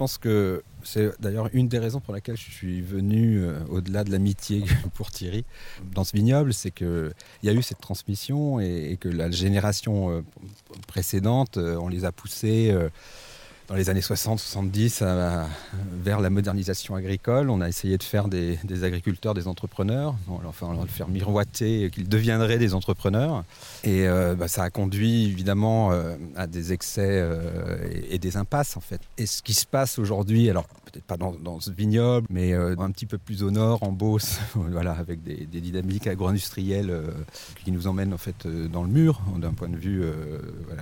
Je 0.00 0.02
pense 0.02 0.16
que 0.16 0.62
c'est 0.82 1.20
d'ailleurs 1.20 1.50
une 1.52 1.68
des 1.68 1.78
raisons 1.78 2.00
pour 2.00 2.14
laquelle 2.14 2.38
je 2.38 2.50
suis 2.50 2.80
venu 2.80 3.44
euh, 3.44 3.58
au-delà 3.68 4.02
de 4.02 4.10
l'amitié 4.10 4.64
pour 4.94 5.10
Thierry 5.10 5.44
dans 5.92 6.04
ce 6.04 6.16
vignoble, 6.16 6.54
c'est 6.54 6.70
qu'il 6.70 7.12
y 7.42 7.50
a 7.50 7.52
eu 7.52 7.60
cette 7.60 7.82
transmission 7.82 8.60
et, 8.60 8.96
que 8.98 9.10
la 9.10 9.30
génération 9.30 10.10
euh, 10.10 10.22
précédente, 10.86 11.58
euh, 11.58 11.76
on 11.76 11.88
les 11.88 12.06
a 12.06 12.12
poussés 12.12 12.74
dans 13.70 13.76
les 13.76 13.88
années 13.88 14.00
60-70 14.00 15.04
vers 16.02 16.20
la 16.20 16.28
modernisation 16.28 16.96
agricole. 16.96 17.50
On 17.50 17.60
a 17.60 17.68
essayé 17.68 17.96
de 17.98 18.02
faire 18.02 18.26
des, 18.26 18.58
agriculteurs 18.82 19.32
des 19.32 19.46
entrepreneurs, 19.46 20.16
enfin 20.44 20.66
on 20.70 20.74
va 20.74 20.82
le 20.82 20.88
faire 20.88 21.06
miroiter 21.06 21.88
qu'ils 21.92 22.08
deviendraient 22.08 22.58
des 22.58 22.74
entrepreneurs. 22.74 23.44
Et 23.84 24.08
euh, 24.08 24.34
bah, 24.34 24.48
ça 24.48 24.64
a 24.64 24.70
conduit 24.70 25.26
évidemment 25.26 25.92
euh, 25.92 26.16
à 26.34 26.48
des 26.48 26.72
excès 26.72 27.20
euh, 27.22 27.88
et, 28.10 28.18
des 28.18 28.36
impasses 28.36 28.76
en 28.76 28.80
fait. 28.80 29.00
Et 29.18 29.26
ce 29.26 29.40
qui 29.40 29.54
se 29.54 29.66
passe 29.66 30.00
aujourd'hui, 30.00 30.50
alors 30.50 30.66
peut-être 30.90 31.04
pas 31.04 31.16
dans, 31.16 31.60
ce 31.60 31.70
vignoble, 31.70 32.26
mais 32.28 32.52
un 32.52 32.90
petit 32.90 33.06
peu 33.06 33.18
plus 33.18 33.44
au 33.44 33.52
nord, 33.52 33.84
en 33.84 33.92
Beauce, 33.92 34.40
voilà, 34.56 34.94
avec 34.94 35.22
des, 35.22 35.46
dynamiques 35.46 36.08
agro-industrielles 36.08 36.92
qui 37.64 37.70
nous 37.70 37.86
emmènent 37.86 38.12
en 38.12 38.18
fait 38.18 38.48
dans 38.48 38.82
le 38.82 38.88
mur 38.88 39.20
d'un 39.36 39.52
point 39.52 39.68
de 39.68 39.76
vue 39.76 40.02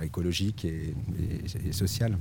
écologique 0.01 0.65
et 0.65 1.71
social. 1.71 2.17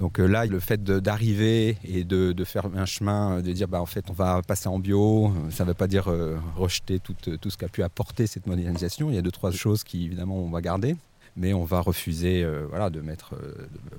Donc 0.00 0.18
euh, 0.18 0.26
là, 0.26 0.46
le 0.46 0.60
fait 0.60 0.82
d'arriver 0.82 1.76
et 1.84 2.04
de, 2.04 2.44
faire 2.44 2.66
un 2.74 2.86
chemin, 2.86 3.36
euh, 3.36 3.42
de 3.42 3.52
dire 3.52 3.68
bah, 3.68 3.82
en 3.82 3.86
fait 3.86 4.06
on 4.08 4.14
va 4.14 4.40
passer 4.40 4.68
en 4.68 4.78
bio, 4.78 5.26
euh, 5.26 5.50
ça 5.50 5.64
ne 5.64 5.68
veut 5.68 5.74
pas 5.74 5.86
dire 5.86 6.10
rejeter 6.56 6.98
tout, 6.98 7.14
ce 7.22 7.56
qu'a 7.56 7.68
pu 7.68 7.82
apporter 7.82 8.26
cette 8.26 8.46
modernisation. 8.46 9.10
Il 9.10 9.14
y 9.14 9.18
a 9.18 9.22
deux, 9.22 9.30
trois 9.30 9.52
choses 9.52 9.84
qui 9.84 10.06
évidemment 10.06 10.38
on 10.38 10.50
va 10.50 10.60
garder 10.60 10.96
mais 11.36 11.54
on 11.54 11.64
va 11.64 11.80
refuser 11.80 12.42
de 12.42 13.08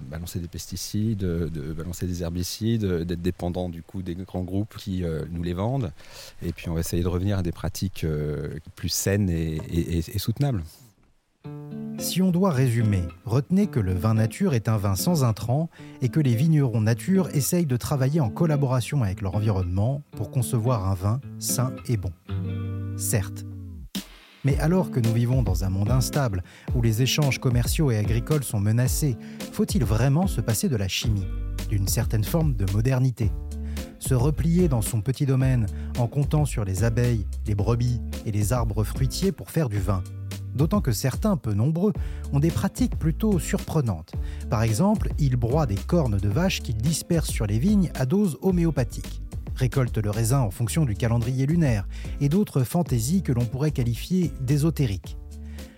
balancer 0.10 0.40
des 0.40 0.50
pesticides, 0.50 1.20
de, 1.20 1.74
balancer 1.74 2.06
des 2.06 2.24
herbicides, 2.24 2.86
d'être 2.86 3.22
dépendant 3.22 3.70
du 3.70 3.82
coup 3.82 4.02
des 4.02 4.16
grands 4.16 4.44
groupes 4.44 4.76
qui 4.78 5.04
nous 5.32 5.42
les 5.42 5.54
vendent. 5.54 5.94
Et 6.44 6.52
puis 6.52 6.68
on 6.68 6.74
va 6.74 6.82
essayer 6.82 7.02
de 7.02 7.08
revenir 7.08 7.40
à 7.40 7.42
des 7.42 7.54
pratiques 7.54 8.06
plus 8.76 8.90
saines 8.90 9.30
et 9.30 10.20
soutenables. 10.20 10.62
Si 12.02 12.22
on 12.22 12.32
doit 12.32 12.50
résumer, 12.50 13.04
retenez 13.26 13.68
que 13.68 13.80
le 13.80 13.94
vin 13.94 14.16
nature 14.16 14.56
est 14.56 14.68
un 14.68 14.78
vin 14.78 14.96
sans 14.96 15.24
intrants 15.24 15.70
et 16.02 16.10
que 16.10 16.20
les 16.20 16.34
vignerons 16.34 16.82
nature 16.82 17.30
essayent 17.36 17.68
de 17.68 17.78
travailler 17.78 18.20
en 18.20 18.32
collaboration 18.32 19.04
avec 19.04 19.22
leur 19.22 19.36
environnement 19.36 20.02
pour 20.12 20.32
concevoir 20.32 20.90
un 20.90 20.96
vin 20.96 21.22
sain 21.38 21.76
et 21.88 21.98
bon. 21.98 22.12
Certes. 22.98 23.46
Mais 24.44 24.58
alors 24.60 24.90
que 24.90 25.00
nous 25.00 25.14
vivons 25.14 25.44
dans 25.44 25.64
un 25.64 25.70
monde 25.70 25.92
instable, 25.92 26.44
où 26.74 26.82
les 26.82 27.04
échanges 27.04 27.40
commerciaux 27.40 27.92
et 27.92 27.98
agricoles 27.98 28.44
sont 28.44 28.60
menacés, 28.60 29.16
faut-il 29.52 29.86
vraiment 29.86 30.26
se 30.26 30.42
passer 30.42 30.70
de 30.70 30.76
la 30.76 30.88
chimie, 30.88 31.28
d'une 31.70 31.88
certaine 31.88 32.24
forme 32.24 32.56
de 32.56 32.66
modernité? 32.74 33.32
Se 34.00 34.16
replier 34.16 34.68
dans 34.68 34.82
son 34.82 35.02
petit 35.02 35.28
domaine 35.28 35.68
en 36.00 36.08
comptant 36.08 36.46
sur 36.46 36.66
les 36.66 36.84
abeilles, 36.84 37.28
les 37.46 37.54
brebis 37.54 38.02
et 38.26 38.32
les 38.32 38.52
arbres 38.52 38.84
fruitiers 38.84 39.32
pour 39.32 39.52
faire 39.52 39.70
du 39.70 39.78
vin? 39.78 40.04
D'autant 40.56 40.82
que 40.82 40.92
certains, 40.92 41.38
peu 41.38 41.54
nombreux, 41.54 41.94
ont 42.34 42.40
des 42.40 42.52
pratiques 42.52 42.98
plutôt 42.98 43.40
surprenantes. 43.40 44.14
Par 44.50 44.64
exemple, 44.64 45.10
ils 45.18 45.38
broient 45.38 45.66
des 45.66 45.76
cornes 45.76 46.18
de 46.18 46.30
vache 46.30 46.62
qu'ils 46.62 46.78
dispersent 46.78 47.32
sur 47.32 47.48
les 47.48 47.60
vignes 47.60 47.92
à 47.96 48.06
dose 48.06 48.38
homéopathique, 48.42 49.22
récoltent 49.56 49.98
le 49.98 50.10
raisin 50.10 50.40
en 50.40 50.52
fonction 50.52 50.86
du 50.86 50.96
calendrier 50.96 51.46
lunaire, 51.46 51.88
et 52.20 52.30
d'autres 52.30 52.64
fantaisies 52.64 53.24
que 53.24 53.32
l'on 53.32 53.46
pourrait 53.46 53.72
qualifier 53.72 54.32
d'ésotériques. 54.42 55.18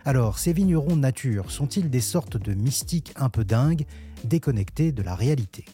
Alors, 0.05 0.37
ces 0.37 0.51
vignerons 0.51 0.97
nature 0.97 1.49
sont-ils 1.49 1.89
des 1.89 2.01
sortes 2.01 2.37
de 2.37 2.53
mystiques 2.53 3.13
un 3.15 3.29
peu 3.29 3.45
dingues, 3.45 3.85
déconnectés 4.25 4.91
de 4.91 5.01
la 5.01 5.15
réalité? 5.15 5.65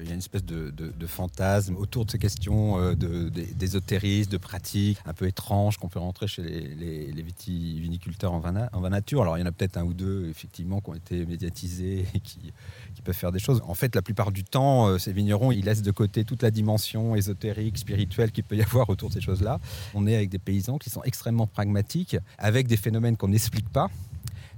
Il 0.00 0.08
y 0.08 0.10
a 0.10 0.12
une 0.12 0.18
espèce 0.18 0.44
de, 0.44 0.72
fantasme 1.06 1.76
autour 1.76 2.06
de 2.06 2.10
ces 2.10 2.18
questions 2.18 2.78
euh, 2.78 2.94
d'ésotérisme, 2.94 4.30
de, 4.30 4.36
pratiques 4.38 4.98
un 5.04 5.12
peu 5.12 5.26
étranges 5.26 5.76
qu'on 5.76 5.88
peut 5.88 5.98
rentrer 5.98 6.26
chez 6.26 6.42
les, 6.42 7.22
viticulteurs 7.22 8.32
en 8.32 8.40
vin, 8.40 8.68
en 8.72 8.80
nature. 8.88 9.22
Alors 9.22 9.36
il 9.36 9.40
y 9.40 9.42
en 9.42 9.46
a 9.46 9.52
peut-être 9.52 9.76
un 9.76 9.84
ou 9.84 9.94
deux 9.94 10.28
effectivement 10.28 10.80
qui 10.80 10.90
ont 10.90 10.94
été 10.94 11.26
médiatisés 11.26 12.06
et 12.14 12.20
qui, 12.20 12.52
peuvent 13.04 13.14
faire 13.14 13.32
des 13.32 13.38
choses. 13.38 13.60
En 13.66 13.74
fait, 13.74 13.94
la 13.94 14.00
plupart 14.00 14.32
du 14.32 14.44
temps, 14.44 14.86
euh, 14.86 14.96
ces 14.96 15.12
vignerons, 15.12 15.52
ils 15.52 15.62
laissent 15.62 15.82
de 15.82 15.90
côté 15.90 16.24
toute 16.24 16.42
la 16.42 16.50
dimension 16.50 17.14
ésotérique, 17.14 17.76
spirituelle 17.76 18.32
qu'il 18.32 18.44
peut 18.44 18.56
y 18.56 18.62
avoir 18.62 18.88
autour 18.88 19.10
de 19.10 19.14
ces 19.14 19.20
choses-là. 19.20 19.60
On 19.92 20.06
est 20.06 20.16
avec 20.16 20.30
des 20.30 20.38
paysans 20.38 20.78
qui 20.78 20.88
sont 20.88 21.02
extrêmement 21.02 21.46
pragmatiques, 21.46 22.16
avec 22.38 22.66
des 22.66 22.78
phénomènes 22.78 23.18
qu'on 23.18 23.28
n'explique 23.28 23.68
pas 23.68 23.90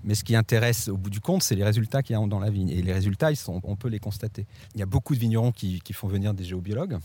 mais 0.06 0.14
ce 0.14 0.24
qui 0.24 0.34
intéresse 0.36 0.88
au 0.88 0.96
bout 0.96 1.10
du 1.10 1.20
compte, 1.20 1.42
c'est 1.42 1.56
les 1.56 1.64
résultats 1.64 2.02
qu'il 2.02 2.14
y 2.14 2.16
a 2.18 2.26
dans 2.26 2.38
la 2.38 2.48
vigne. 2.48 2.70
Et 2.70 2.80
les 2.80 2.92
résultats, 2.92 3.30
on 3.48 3.76
peut 3.76 3.88
les 3.88 3.98
constater. 3.98 4.46
Il 4.74 4.80
y 4.80 4.82
a 4.82 4.86
beaucoup 4.86 5.14
de 5.14 5.20
vignerons 5.20 5.52
qui, 5.52 5.80
font 5.92 6.08
venir 6.08 6.32
des 6.32 6.44
géobiologues. 6.44 6.98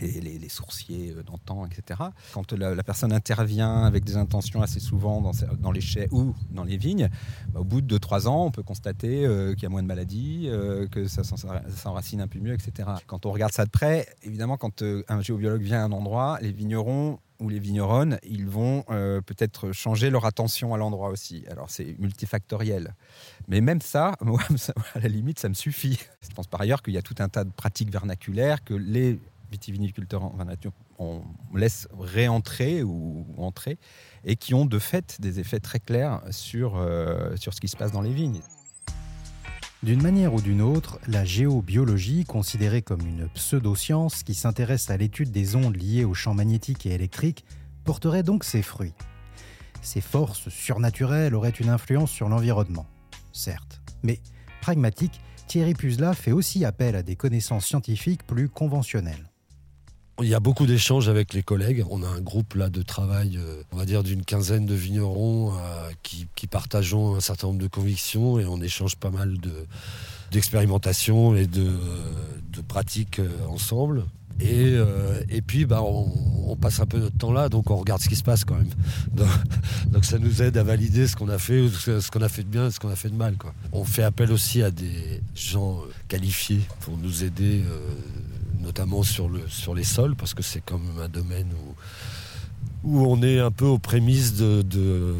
Les, 0.00 0.48
sourciers 0.48 1.12
euh, 1.16 1.24
d'antan, 1.24 1.66
etc. 1.66 2.00
Quand 2.32 2.52
la, 2.52 2.82
personne 2.84 3.12
intervient 3.12 3.82
avec 3.82 4.04
des 4.04 4.16
intentions 4.16 4.62
assez 4.62 4.78
souvent 4.78 5.20
dans, 5.20 5.32
dans 5.58 5.72
les 5.72 5.80
chais 5.80 6.06
ou 6.12 6.32
dans 6.52 6.62
les 6.62 6.76
vignes, 6.76 7.08
bah, 7.48 7.60
au 7.60 7.64
bout 7.64 7.80
de 7.80 7.98
2-3 7.98 8.28
ans, 8.28 8.44
on 8.44 8.50
peut 8.52 8.62
constater 8.62 9.26
euh, 9.26 9.54
qu'il 9.54 9.64
y 9.64 9.66
a 9.66 9.70
moins 9.70 9.82
de 9.82 9.88
maladies, 9.88 10.46
euh, 10.46 10.86
que 10.86 11.08
ça 11.08 11.22
s'enracine 11.24 12.20
un 12.20 12.28
peu 12.28 12.38
mieux, 12.38 12.52
etc. 12.52 12.88
Quand 13.08 13.26
on 13.26 13.32
regarde 13.32 13.52
ça 13.52 13.64
de 13.64 13.70
près, 13.70 14.06
évidemment, 14.22 14.56
quand 14.56 14.84
un 15.08 15.20
géobiologue 15.20 15.62
vient 15.62 15.80
à 15.80 15.84
un 15.84 15.92
endroit, 15.92 16.38
les 16.40 16.52
vignerons 16.52 17.18
ou 17.40 17.48
les 17.48 17.58
vigneronnes, 17.58 18.18
ils 18.22 18.46
vont 18.46 18.84
euh, 18.90 19.20
peut-être 19.20 19.72
changer 19.72 20.10
leur 20.10 20.24
attention 20.24 20.74
à 20.74 20.78
l'endroit 20.78 21.08
aussi. 21.08 21.44
Alors 21.50 21.70
c'est 21.70 21.96
multifactoriel. 21.98 22.94
Mais 23.48 23.60
même 23.60 23.80
ça, 23.82 24.16
à 24.94 24.98
la 25.00 25.08
limite, 25.08 25.38
ça 25.38 25.48
me 25.48 25.54
suffit. 25.54 26.00
Je 26.22 26.34
pense 26.34 26.46
par 26.46 26.60
ailleurs 26.60 26.82
qu'il 26.82 26.94
y 26.94 26.98
a 26.98 27.02
tout 27.02 27.16
un 27.18 27.28
tas 27.28 27.44
de 27.44 27.50
pratiques 27.50 27.90
vernaculaires 27.90 28.62
que 28.64 28.74
les 28.74 29.20
vitiviniculteurs 29.50 30.24
en 30.24 30.34
on 30.98 31.22
laisse 31.54 31.88
réentrer 31.98 32.82
ou 32.82 33.26
entrer 33.36 33.78
et 34.24 34.36
qui 34.36 34.54
ont 34.54 34.64
de 34.64 34.78
fait 34.78 35.20
des 35.20 35.40
effets 35.40 35.60
très 35.60 35.80
clairs 35.80 36.20
sur, 36.30 36.76
euh, 36.76 37.36
sur 37.36 37.52
ce 37.54 37.60
qui 37.60 37.68
se 37.68 37.76
passe 37.76 37.92
dans 37.92 38.00
les 38.00 38.12
vignes. 38.12 38.40
D'une 39.84 40.00
manière 40.00 40.32
ou 40.32 40.40
d'une 40.40 40.62
autre, 40.62 40.98
la 41.08 41.26
géobiologie, 41.26 42.24
considérée 42.24 42.80
comme 42.80 43.06
une 43.06 43.28
pseudo-science 43.28 44.22
qui 44.22 44.32
s'intéresse 44.32 44.88
à 44.88 44.96
l'étude 44.96 45.30
des 45.30 45.56
ondes 45.56 45.76
liées 45.76 46.06
aux 46.06 46.14
champs 46.14 46.32
magnétiques 46.32 46.86
et 46.86 46.94
électriques, 46.94 47.44
porterait 47.84 48.22
donc 48.22 48.44
ses 48.44 48.62
fruits. 48.62 48.94
Ces 49.82 50.00
forces 50.00 50.48
surnaturelles 50.48 51.34
auraient 51.34 51.50
une 51.50 51.68
influence 51.68 52.10
sur 52.10 52.30
l'environnement, 52.30 52.86
certes, 53.34 53.82
mais 54.02 54.20
pragmatique, 54.62 55.20
Thierry 55.48 55.74
Puzla 55.74 56.14
fait 56.14 56.32
aussi 56.32 56.64
appel 56.64 56.96
à 56.96 57.02
des 57.02 57.16
connaissances 57.16 57.66
scientifiques 57.66 58.26
plus 58.26 58.48
conventionnelles. 58.48 59.33
Il 60.22 60.28
y 60.28 60.34
a 60.34 60.40
beaucoup 60.40 60.66
d'échanges 60.66 61.08
avec 61.08 61.34
les 61.34 61.42
collègues. 61.42 61.84
On 61.90 62.04
a 62.04 62.06
un 62.06 62.20
groupe 62.20 62.54
là 62.54 62.70
de 62.70 62.82
travail, 62.82 63.36
euh, 63.36 63.62
on 63.72 63.76
va 63.76 63.84
dire 63.84 64.04
d'une 64.04 64.24
quinzaine 64.24 64.64
de 64.64 64.74
vignerons 64.74 65.54
euh, 65.54 65.90
qui, 66.04 66.28
partageons 66.46 67.16
un 67.16 67.20
certain 67.20 67.48
nombre 67.48 67.58
de 67.58 67.66
convictions 67.66 68.38
et 68.38 68.46
on 68.46 68.60
échange 68.60 68.94
pas 68.94 69.10
mal 69.10 69.36
d'expérimentations 70.30 71.34
et 71.34 71.48
de, 71.48 71.68
pratiques 72.68 73.18
euh, 73.18 73.28
ensemble. 73.48 74.04
Et, 74.40 75.42
puis, 75.44 75.64
bah, 75.64 75.82
on, 75.82 76.56
passe 76.56 76.78
un 76.80 76.86
peu 76.86 76.98
notre 76.98 77.16
temps 77.16 77.32
là, 77.32 77.48
donc 77.48 77.70
on 77.70 77.76
regarde 77.76 78.00
ce 78.00 78.08
qui 78.08 78.16
se 78.16 78.22
passe 78.22 78.44
quand 78.44 78.56
même. 78.56 78.70
Donc, 79.88 80.04
ça 80.04 80.18
nous 80.18 80.42
aide 80.42 80.56
à 80.56 80.62
valider 80.62 81.06
ce 81.06 81.14
qu'on 81.14 81.28
a 81.28 81.38
fait, 81.38 81.68
ce 81.68 82.10
qu'on 82.10 82.22
a 82.22 82.28
fait 82.28 82.42
de 82.42 82.48
bien, 82.48 82.70
ce 82.70 82.80
qu'on 82.80 82.88
a 82.88 82.96
fait 82.96 83.10
de 83.10 83.16
mal. 83.16 83.36
On 83.72 83.84
fait 83.84 84.02
appel 84.02 84.32
aussi 84.32 84.62
à 84.62 84.70
des 84.70 85.20
gens 85.34 85.82
qualifiés 86.08 86.62
pour 86.80 86.96
nous 86.96 87.22
aider 87.22 87.62
notamment 88.64 89.02
sur, 89.02 89.28
le, 89.28 89.42
sur 89.48 89.74
les 89.74 89.84
sols, 89.84 90.16
parce 90.16 90.34
que 90.34 90.42
c'est 90.42 90.68
même 90.70 91.00
un 91.02 91.08
domaine 91.08 91.48
où, 92.84 93.00
on 93.00 93.22
est 93.22 93.38
un 93.38 93.50
peu 93.50 93.66
aux 93.66 93.78
prémices 93.78 94.34
de, 94.34 95.14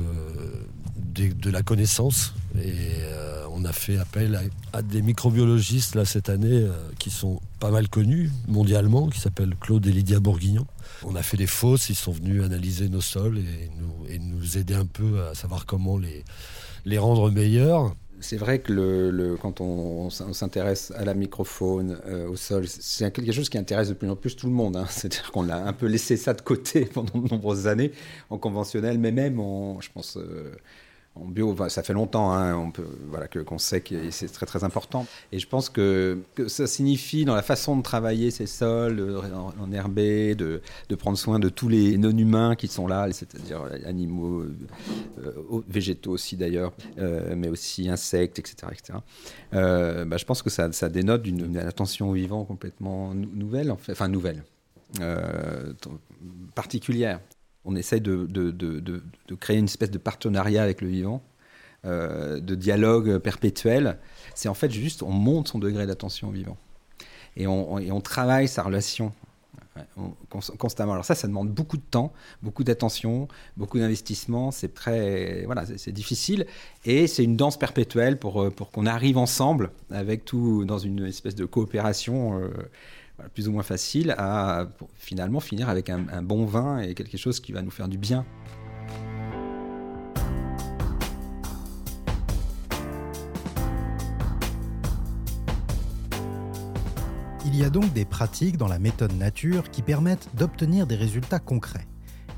la 1.44 1.62
connaissance. 1.62 2.34
Et 2.56 2.72
euh, 3.02 3.46
on 3.50 3.64
a 3.64 3.72
fait 3.72 3.98
appel 3.98 4.38
à, 4.72 4.82
des 4.82 5.02
microbiologistes 5.02 5.94
là, 5.94 6.04
cette 6.04 6.28
année 6.28 6.62
euh, 6.62 6.72
qui 6.98 7.10
sont 7.10 7.40
pas 7.58 7.70
mal 7.70 7.88
connus 7.88 8.30
mondialement, 8.48 9.08
qui 9.08 9.20
s'appellent 9.20 9.54
Claude 9.60 9.86
et 9.86 9.92
Lydia 9.92 10.20
Bourguignon. 10.20 10.66
On 11.02 11.16
a 11.16 11.22
fait 11.22 11.36
des 11.36 11.46
fosses, 11.46 11.88
ils 11.88 11.96
sont 11.96 12.12
venus 12.12 12.42
analyser 12.44 12.88
nos 12.88 13.00
sols 13.00 13.38
et 13.38 14.18
nous, 14.18 14.58
aider 14.58 14.74
un 14.74 14.86
peu 14.86 15.26
à 15.26 15.34
savoir 15.34 15.66
comment 15.66 15.98
les 15.98 16.98
rendre 16.98 17.30
meilleurs 17.30 17.94
c'est 18.20 18.36
vrai 18.36 18.60
que 18.60 18.72
le, 18.72 19.36
quand 19.40 19.60
on, 19.60 20.10
s'intéresse 20.10 20.92
à 20.96 21.04
la 21.04 21.14
microfaune, 21.14 21.98
euh, 22.06 22.28
au 22.28 22.36
sol, 22.36 22.66
c'est 22.66 23.10
quelque 23.12 23.32
chose 23.32 23.48
qui 23.48 23.58
intéresse 23.58 23.88
de 23.88 23.94
plus 23.94 24.08
en 24.08 24.16
plus 24.16 24.36
tout 24.36 24.46
le 24.46 24.52
monde. 24.52 24.76
Hein. 24.76 24.86
C'est-à-dire 24.90 25.30
qu'on 25.32 25.48
a 25.48 25.56
un 25.56 25.72
peu 25.72 25.86
laissé 25.86 26.16
ça 26.16 26.34
de 26.34 26.40
côté 26.40 26.84
pendant 26.94 27.18
de 27.18 27.28
nombreuses 27.28 27.66
années 27.66 27.92
en 28.30 28.38
conventionnel, 28.38 28.98
mais 28.98 29.12
même 29.12 29.40
en, 29.40 29.80
je 29.80 29.90
pense, 29.92 30.16
euh, 30.16 30.54
en 31.16 31.26
bio, 31.26 31.56
ça 31.68 31.82
fait 31.82 31.92
longtemps 31.92 32.32
hein, 32.32 32.72
qu'on 33.46 33.58
sait 33.58 33.80
que 33.80 34.10
c'est 34.10 34.26
très 34.28 34.46
très 34.46 34.64
important. 34.64 35.06
Et 35.30 35.38
je 35.38 35.46
pense 35.46 35.68
que, 35.68 36.18
ça 36.48 36.66
signifie 36.66 37.24
dans 37.24 37.36
la 37.36 37.42
façon 37.42 37.76
de 37.76 37.82
travailler 37.82 38.30
ces 38.30 38.46
sols, 38.46 39.00
en, 39.32 39.68
de, 39.68 40.60
prendre 40.96 41.16
soin 41.16 41.38
de 41.38 41.48
tous 41.48 41.68
les 41.68 41.96
non-humains 41.98 42.56
qui 42.56 42.66
sont 42.66 42.86
là, 42.86 43.08
c'est-à-dire 43.12 43.62
animaux, 43.86 44.42
euh, 44.42 45.62
végétaux 45.68 46.12
aussi 46.12 46.36
d'ailleurs, 46.36 46.72
euh, 46.98 47.34
mais 47.36 47.48
aussi 47.48 47.88
insectes, 47.88 48.38
etc. 48.40 48.66
Euh, 49.54 50.04
bah, 50.04 50.16
je 50.16 50.24
pense 50.24 50.42
que 50.42 50.50
ça, 50.50 50.68
dénote 50.88 51.22
d'une 51.22 51.56
attention 51.58 52.10
au 52.10 52.14
vivant 52.14 52.44
complètement 52.44 53.14
nouvelle, 53.14 53.70
enfin 53.70 54.08
nouvelle, 54.08 54.42
particulière 56.54 57.20
on 57.64 57.76
essaye 57.76 58.00
de, 58.00 58.28
créer 59.40 59.58
une 59.58 59.64
espèce 59.64 59.90
de 59.90 59.98
partenariat 59.98 60.62
avec 60.62 60.80
le 60.80 60.88
vivant, 60.88 61.22
euh, 61.84 62.40
de 62.40 62.54
dialogue 62.54 63.18
perpétuel. 63.18 63.98
C'est 64.34 64.48
en 64.48 64.54
fait 64.54 64.70
juste, 64.70 65.02
on 65.02 65.10
monte 65.10 65.48
son 65.48 65.58
degré 65.58 65.86
d'attention 65.86 66.28
au 66.28 66.32
vivant. 66.32 66.56
Et 67.36 67.46
on, 67.46 68.00
travaille 68.00 68.46
sa 68.46 68.62
relation 68.62 69.12
constamment. 70.56 70.92
Alors 70.92 71.04
ça, 71.04 71.16
ça 71.16 71.26
demande 71.26 71.50
beaucoup 71.50 71.76
de 71.76 71.82
temps, 71.82 72.12
beaucoup 72.42 72.62
d'attention, 72.62 73.26
beaucoup 73.56 73.78
d'investissement. 73.78 74.52
C'est 74.52 74.72
très, 74.72 75.42
voilà, 75.46 75.64
c'est 75.66 75.90
difficile 75.90 76.46
et 76.84 77.08
c'est 77.08 77.24
une 77.24 77.36
danse 77.36 77.58
perpétuelle 77.58 78.20
pour 78.20 78.54
pour 78.54 78.70
qu'on 78.70 78.86
arrive 78.86 79.18
ensemble 79.18 79.72
avec 79.90 80.24
tout 80.24 80.64
dans 80.64 80.78
une 80.78 81.06
espèce 81.06 81.34
de 81.34 81.44
coopération. 81.44 82.38
Euh, 82.38 82.50
plus 83.32 83.48
ou 83.48 83.52
moins 83.52 83.62
facile 83.62 84.14
à 84.18 84.68
finalement 84.94 85.40
finir 85.40 85.68
avec 85.68 85.90
un, 85.90 86.06
un 86.12 86.22
bon 86.22 86.44
vin 86.44 86.80
et 86.80 86.94
quelque 86.94 87.16
chose 87.16 87.40
qui 87.40 87.52
va 87.52 87.62
nous 87.62 87.70
faire 87.70 87.88
du 87.88 87.98
bien. 87.98 88.24
Il 97.46 97.60
y 97.60 97.62
a 97.62 97.70
donc 97.70 97.92
des 97.92 98.04
pratiques 98.04 98.56
dans 98.56 98.66
la 98.66 98.80
méthode 98.80 99.12
nature 99.12 99.70
qui 99.70 99.82
permettent 99.82 100.28
d'obtenir 100.34 100.86
des 100.88 100.96
résultats 100.96 101.38
concrets. 101.38 101.86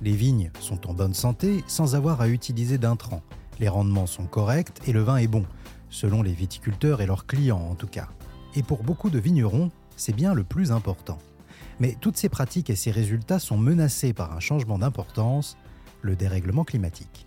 Les 0.03 0.13
vignes 0.13 0.51
sont 0.61 0.91
en 0.91 0.93
bonne 0.93 1.15
santé 1.15 1.65
sans 1.67 1.95
avoir 1.95 2.21
à 2.21 2.29
utiliser 2.29 2.77
d'intrants. 2.77 3.23
Les 3.59 3.69
rendements 3.69 4.07
sont 4.07 4.27
corrects 4.27 4.87
et 4.87 4.93
le 4.93 5.01
vin 5.01 5.17
est 5.17 5.27
bon, 5.27 5.47
selon 5.89 6.23
les 6.23 6.33
viticulteurs 6.33 7.01
et 7.01 7.07
leurs 7.07 7.25
clients 7.27 7.67
en 7.71 7.75
tout 7.75 7.87
cas. 7.87 8.09
Et 8.57 8.63
pour 8.63 8.83
beaucoup 8.83 9.09
de 9.09 9.19
vignerons, 9.19 9.71
c'est 9.97 10.15
bien 10.15 10.35
le 10.35 10.45
plus 10.45 10.73
important. 10.73 11.19
Mais 11.81 11.97
toutes 12.01 12.17
ces 12.17 12.29
pratiques 12.29 12.71
et 12.71 12.77
ces 12.77 12.91
résultats 12.91 13.39
sont 13.39 13.59
menacés 13.59 14.13
par 14.13 14.35
un 14.35 14.41
changement 14.41 14.79
d'importance, 14.79 15.57
le 16.03 16.17
dérèglement 16.17 16.65
climatique. 16.65 17.27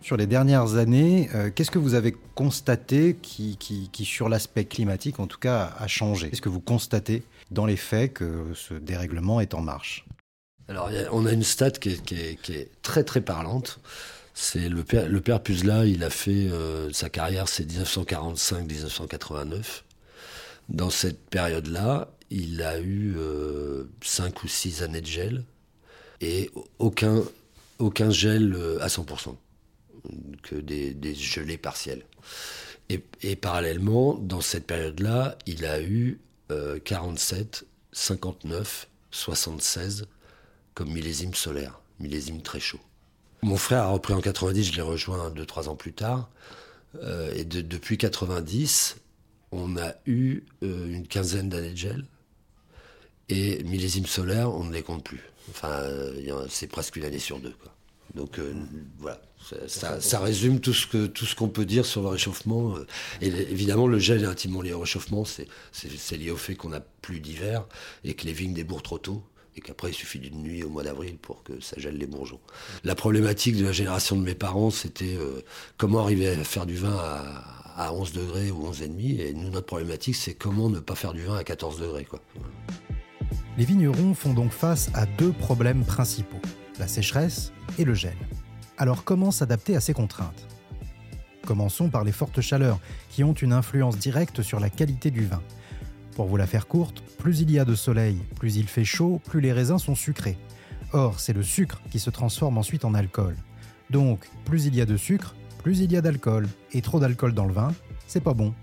Sur 0.00 0.16
les 0.16 0.26
dernières 0.26 0.76
années, 0.76 1.28
euh, 1.34 1.50
qu'est-ce 1.54 1.70
que 1.70 1.78
vous 1.78 1.94
avez 1.94 2.16
constaté 2.34 3.16
qui, 3.16 3.58
sur 4.04 4.28
l'aspect 4.28 4.64
climatique, 4.64 5.20
en 5.20 5.26
tout 5.26 5.38
cas, 5.38 5.74
a 5.78 5.86
changé? 5.86 6.30
Qu'est-ce 6.30 6.42
que 6.42 6.48
vous 6.48 6.60
constatez 6.60 7.22
dans 7.50 7.66
les 7.66 7.76
faits 7.76 8.14
que 8.14 8.46
ce 8.54 8.74
dérèglement 8.74 9.40
est 9.40 9.54
en 9.54 9.62
marche? 9.62 10.04
Alors, 10.68 10.90
on 11.12 11.26
a 11.26 11.32
une 11.32 11.44
stat 11.44 11.70
qui 11.72 11.90
est, 11.90 12.82
très 12.82 13.04
très 13.04 13.20
parlante. 13.20 13.78
C'est 14.34 14.68
le 14.68 14.82
père, 14.84 15.08
le 15.08 15.20
père 15.20 15.42
Puzla, 15.42 15.86
il 15.86 16.04
a 16.04 16.10
fait 16.10 16.48
euh, 16.50 16.92
sa 16.92 17.08
carrière, 17.08 17.48
c'est 17.48 17.68
1945-1989 17.70 19.85
dans 20.68 20.90
cette 20.90 21.28
période-là, 21.28 22.10
il 22.30 22.62
a 22.62 22.80
eu 22.80 23.14
euh, 23.16 23.84
cinq 24.02 24.42
ou 24.42 24.48
six 24.48 24.82
années 24.82 25.00
de 25.00 25.06
gel 25.06 25.44
et 26.20 26.50
aucun, 26.78 27.22
aucun 27.78 28.10
gel 28.10 28.54
euh, 28.54 28.82
à 28.82 28.88
100%, 28.88 29.36
que 30.42 30.56
des, 30.56 30.92
des 30.94 31.14
gelées 31.14 31.58
partielles. 31.58 32.02
Et, 32.88 33.34
parallèlement, 33.34 34.14
dans 34.14 34.40
cette 34.40 34.64
période-là, 34.64 35.36
il 35.46 35.66
a 35.66 35.82
eu 35.82 36.20
47, 36.84 37.66
59, 37.90 38.88
76 39.10 40.06
comme 40.74 40.92
millésime 40.92 41.34
solaire, 41.34 41.80
millésime 41.98 42.42
très 42.42 42.60
chaud. 42.60 42.78
Mon 43.42 43.56
frère 43.56 43.82
a 43.82 43.88
repris 43.88 44.12
en 44.12 44.20
90, 44.20 44.64
je 44.64 44.76
l'ai 44.76 44.82
rejoint 44.82 45.30
2-3 45.30 45.68
ans 45.68 45.74
plus 45.74 45.94
tard. 45.94 46.28
Euh, 47.02 47.32
et 47.34 47.44
depuis 47.44 47.98
90, 47.98 48.96
on 49.52 49.76
a 49.76 49.94
eu 50.06 50.42
euh, 50.62 50.88
une 50.88 51.06
quinzaine 51.06 51.48
d'années 51.48 51.72
de 51.72 51.76
gel. 51.76 52.04
Et 53.28 53.62
millésime 53.64 54.06
solaire, 54.06 54.52
on 54.52 54.64
ne 54.64 54.72
les 54.72 54.82
compte 54.82 55.02
plus. 55.02 55.20
Enfin, 55.50 55.82
c'est 56.48 56.68
presque 56.68 56.96
une 56.96 57.04
année 57.04 57.18
sur 57.18 57.40
deux. 57.40 57.54
Donc 58.14 58.38
euh, 58.38 58.54
voilà, 58.98 59.20
ça, 59.66 60.20
résume 60.20 60.60
tout 60.60 60.72
ce 60.72 60.86
que 60.86 61.06
tout 61.06 61.26
ce 61.26 61.34
qu'on 61.34 61.48
peut 61.48 61.66
dire 61.66 61.84
sur 61.84 62.02
le 62.02 62.08
réchauffement. 62.08 62.76
Euh. 62.76 62.86
Et 63.20 63.26
évidemment, 63.26 63.86
le 63.86 63.98
gel 63.98 64.22
est 64.22 64.26
intimement 64.26 64.62
lié 64.62 64.72
au 64.72 64.80
réchauffement. 64.80 65.24
C'est 65.24 66.16
lié 66.16 66.30
au 66.30 66.36
fait 66.36 66.54
qu'on 66.54 66.70
n'a 66.70 66.80
plus 66.80 67.20
d'hiver 67.20 67.66
et 68.04 68.14
que 68.14 68.24
les 68.24 68.32
vignes 68.32 68.54
débourrent 68.54 68.82
trop 68.82 68.98
tôt 68.98 69.22
et 69.56 69.60
qu'après 69.60 69.90
il 69.90 69.94
suffit 69.94 70.18
d'une 70.18 70.42
nuit 70.42 70.62
au 70.62 70.68
mois 70.68 70.82
d'avril 70.82 71.16
pour 71.16 71.42
que 71.42 71.60
ça 71.60 71.76
gèle 71.78 71.96
les 71.96 72.06
bourgeons. 72.06 72.40
La 72.84 72.94
problématique 72.94 73.56
de 73.56 73.64
la 73.64 73.72
génération 73.72 74.16
de 74.16 74.22
mes 74.22 74.34
parents, 74.34 74.70
c'était 74.70 75.16
comment 75.78 76.00
arriver 76.00 76.28
à 76.28 76.44
faire 76.44 76.66
du 76.66 76.76
vin 76.76 76.94
à, 76.94 77.65
à 77.76 77.92
11 77.92 78.12
degrés 78.12 78.50
ou 78.50 78.70
11,5. 78.70 79.20
Et 79.20 79.34
nous, 79.34 79.50
notre 79.50 79.66
problématique, 79.66 80.16
c'est 80.16 80.34
comment 80.34 80.70
ne 80.70 80.80
pas 80.80 80.94
faire 80.94 81.12
du 81.12 81.22
vin 81.22 81.36
à 81.36 81.44
14 81.44 81.78
degrés. 81.80 82.06
Les 83.58 83.64
vignerons 83.64 84.14
font 84.14 84.34
donc 84.34 84.50
face 84.50 84.90
à 84.94 85.06
deux 85.06 85.32
problèmes 85.32 85.84
principaux, 85.84 86.40
la 86.78 86.88
sécheresse 86.88 87.52
et 87.78 87.84
le 87.84 87.94
gel. 87.94 88.16
Alors 88.76 89.04
comment 89.04 89.30
s'adapter 89.30 89.76
à 89.76 89.80
ces 89.80 89.94
contraintes? 89.94 90.46
Commençons 91.46 91.88
par 91.88 92.04
les 92.04 92.12
fortes 92.12 92.40
chaleurs 92.40 92.80
qui 93.10 93.24
ont 93.24 93.32
une 93.32 93.52
influence 93.52 93.96
directe 93.96 94.42
sur 94.42 94.60
la 94.60 94.68
qualité 94.68 95.10
du 95.10 95.24
vin. 95.24 95.42
Pour 96.16 96.26
vous 96.26 96.36
la 96.36 96.46
faire 96.46 96.66
courte, 96.66 97.02
plus 97.18 97.40
il 97.40 97.50
y 97.50 97.58
a 97.58 97.64
de 97.64 97.74
soleil, 97.74 98.18
plus 98.34 98.56
il 98.56 98.68
fait 98.68 98.84
chaud, 98.84 99.20
plus 99.24 99.40
les 99.40 99.52
raisins 99.52 99.78
sont 99.78 99.94
sucrés. 99.94 100.36
Or, 100.92 101.20
c'est 101.20 101.32
le 101.32 101.42
sucre 101.42 101.80
qui 101.90 101.98
se 101.98 102.10
transforme 102.10 102.58
ensuite 102.58 102.84
en 102.84 102.94
alcool. 102.94 103.36
Donc, 103.90 104.28
plus 104.44 104.66
il 104.66 104.74
y 104.74 104.80
a 104.80 104.86
de 104.86 104.96
sucre, 104.96 105.34
plus 105.66 105.80
il 105.80 105.90
y 105.90 105.96
a 105.96 106.00
d'alcool, 106.00 106.46
et 106.70 106.80
trop 106.80 107.00
d'alcool 107.00 107.34
dans 107.34 107.44
le 107.44 107.52
vin, 107.52 107.74
c'est 108.06 108.22
pas 108.22 108.34
bon. 108.34 108.54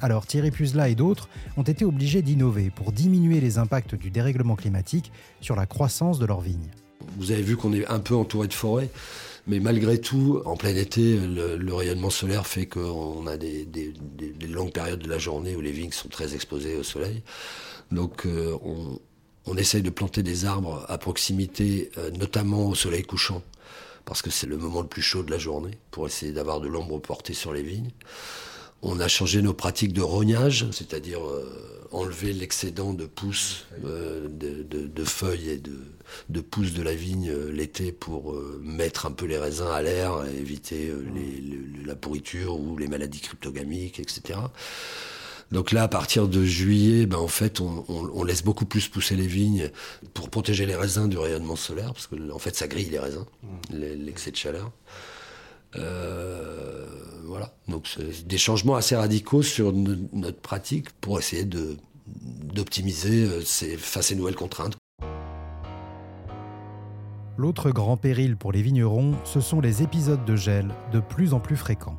Alors 0.00 0.28
Thierry 0.28 0.52
Puzla 0.52 0.88
et 0.88 0.94
d'autres 0.94 1.28
ont 1.56 1.64
été 1.64 1.84
obligés 1.84 2.22
d'innover 2.22 2.70
pour 2.70 2.92
diminuer 2.92 3.40
les 3.40 3.58
impacts 3.58 3.96
du 3.96 4.12
dérèglement 4.12 4.54
climatique 4.54 5.10
sur 5.40 5.56
la 5.56 5.66
croissance 5.66 6.20
de 6.20 6.26
leurs 6.26 6.40
vignes. 6.40 6.70
Vous 7.18 7.32
avez 7.32 7.42
vu 7.42 7.56
qu'on 7.56 7.72
est 7.72 7.84
un 7.88 7.98
peu 7.98 8.14
entouré 8.14 8.46
de 8.46 8.52
forêts, 8.52 8.90
mais 9.48 9.58
malgré 9.58 10.00
tout, 10.00 10.40
en 10.44 10.56
plein 10.56 10.76
été, 10.76 11.18
le, 11.18 11.74
rayonnement 11.74 12.10
solaire 12.10 12.46
fait 12.46 12.66
qu'on 12.66 13.26
a 13.26 13.36
des, 13.36 13.66
longues 14.48 14.70
périodes 14.70 15.02
de 15.02 15.08
la 15.08 15.18
journée 15.18 15.56
où 15.56 15.60
les 15.60 15.72
vignes 15.72 15.90
sont 15.90 16.10
très 16.10 16.36
exposées 16.36 16.76
au 16.76 16.84
soleil. 16.84 17.24
Donc 17.90 18.24
euh, 18.24 18.56
on, 19.46 19.56
essaye 19.56 19.82
de 19.82 19.90
planter 19.90 20.22
des 20.22 20.44
arbres 20.44 20.86
à 20.88 20.96
proximité, 20.96 21.90
euh, 21.98 22.12
notamment 22.12 22.68
au 22.68 22.76
soleil 22.76 23.02
couchant, 23.02 23.42
parce 24.04 24.22
que 24.22 24.30
c'est 24.30 24.46
le 24.46 24.56
moment 24.56 24.82
le 24.82 24.88
plus 24.88 25.02
chaud 25.02 25.22
de 25.22 25.30
la 25.30 25.38
journée, 25.38 25.78
pour 25.90 26.06
essayer 26.06 26.32
d'avoir 26.32 26.60
de 26.60 26.68
l'ombre 26.68 26.98
portée 26.98 27.34
sur 27.34 27.52
les 27.52 27.62
vignes. 27.62 27.90
On 28.82 28.98
a 28.98 29.08
changé 29.08 29.42
nos 29.42 29.52
pratiques 29.52 29.92
de 29.92 30.00
rognage, 30.00 30.66
c'est-à-dire 30.72 31.26
euh, 31.26 31.86
enlever 31.90 32.32
l'excédent 32.32 32.94
de 32.94 33.04
pousses, 33.04 33.66
euh, 33.84 34.26
de, 34.28 35.04
feuilles 35.04 35.50
et 35.50 35.62
de, 36.28 36.40
pousses 36.40 36.72
de 36.72 36.82
la 36.82 36.94
vigne 36.94 37.28
euh, 37.30 37.52
l'été 37.52 37.92
pour 37.92 38.34
mettre 38.62 39.04
un 39.04 39.12
peu 39.12 39.26
les 39.26 39.36
raisins 39.36 39.70
à 39.70 39.82
l'air, 39.82 40.24
éviter 40.38 40.92
la 41.84 41.94
pourriture 41.94 42.58
ou 42.58 42.78
les 42.78 42.88
maladies 42.88 43.20
cryptogamiques, 43.20 44.00
etc. 44.00 44.38
Donc 45.50 45.72
là, 45.72 45.82
à 45.82 45.88
partir 45.88 46.28
de 46.28 46.44
juillet, 46.44 47.06
ben, 47.06 47.18
en 47.18 47.28
fait, 47.28 47.60
on, 47.60 48.22
laisse 48.24 48.44
beaucoup 48.44 48.66
plus 48.66 48.88
pousser 48.88 49.16
les 49.16 49.26
vignes 49.26 49.70
pour 50.14 50.30
protéger 50.30 50.64
les 50.64 50.76
raisins 50.76 51.08
du 51.08 51.18
rayonnement 51.18 51.56
solaire, 51.56 51.92
parce 51.92 52.06
que 52.06 52.30
en 52.30 52.38
fait, 52.38 52.54
ça 52.54 52.68
grille 52.68 52.88
les 52.90 52.98
raisins, 52.98 53.24
mmh. 53.42 53.76
l'excès 54.04 54.30
de 54.30 54.36
chaleur. 54.36 54.70
Euh, 55.76 56.86
voilà, 57.24 57.54
donc 57.68 57.86
c'est 57.86 58.26
des 58.26 58.38
changements 58.38 58.76
assez 58.76 58.96
radicaux 58.96 59.42
sur 59.42 59.72
notre 59.72 60.40
pratique 60.40 60.90
pour 61.00 61.18
essayer 61.18 61.44
de 61.44 61.76
d'optimiser 62.06 63.24
euh, 63.24 63.40
ces, 63.44 63.76
face 63.76 63.96
à 63.96 64.08
ces 64.08 64.16
nouvelles 64.16 64.34
contraintes. 64.34 64.76
L'autre 67.36 67.70
grand 67.70 67.96
péril 67.96 68.36
pour 68.36 68.50
les 68.50 68.62
vignerons, 68.62 69.14
ce 69.24 69.40
sont 69.40 69.60
les 69.60 69.82
épisodes 69.82 70.24
de 70.24 70.34
gel 70.34 70.74
de 70.92 70.98
plus 70.98 71.32
en 71.34 71.40
plus 71.40 71.56
fréquents. 71.56 71.96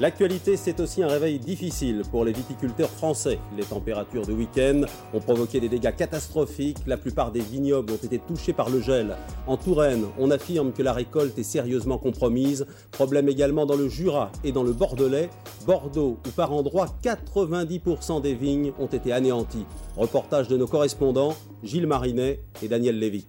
L'actualité, 0.00 0.56
c'est 0.56 0.80
aussi 0.80 1.02
un 1.02 1.08
réveil 1.08 1.38
difficile 1.38 2.04
pour 2.10 2.24
les 2.24 2.32
viticulteurs 2.32 2.88
français. 2.88 3.38
Les 3.54 3.64
températures 3.64 4.24
de 4.24 4.32
week-end 4.32 4.80
ont 5.12 5.20
provoqué 5.20 5.60
des 5.60 5.68
dégâts 5.68 5.94
catastrophiques. 5.94 6.78
La 6.86 6.96
plupart 6.96 7.32
des 7.32 7.40
vignobles 7.40 7.92
ont 7.92 7.96
été 7.96 8.18
touchés 8.18 8.54
par 8.54 8.70
le 8.70 8.80
gel. 8.80 9.14
En 9.46 9.58
Touraine, 9.58 10.06
on 10.18 10.30
affirme 10.30 10.72
que 10.72 10.82
la 10.82 10.94
récolte 10.94 11.38
est 11.38 11.42
sérieusement 11.42 11.98
compromise. 11.98 12.64
Problème 12.92 13.28
également 13.28 13.66
dans 13.66 13.76
le 13.76 13.90
Jura 13.90 14.32
et 14.42 14.52
dans 14.52 14.62
le 14.62 14.72
Bordelais. 14.72 15.28
Bordeaux, 15.66 16.16
où 16.26 16.30
par 16.30 16.54
endroits 16.54 16.88
90% 17.04 18.22
des 18.22 18.32
vignes 18.32 18.72
ont 18.78 18.86
été 18.86 19.12
anéanties. 19.12 19.66
Reportage 19.98 20.48
de 20.48 20.56
nos 20.56 20.66
correspondants 20.66 21.36
Gilles 21.62 21.86
Marinet 21.86 22.40
et 22.62 22.68
Daniel 22.68 22.98
Lévy. 22.98 23.26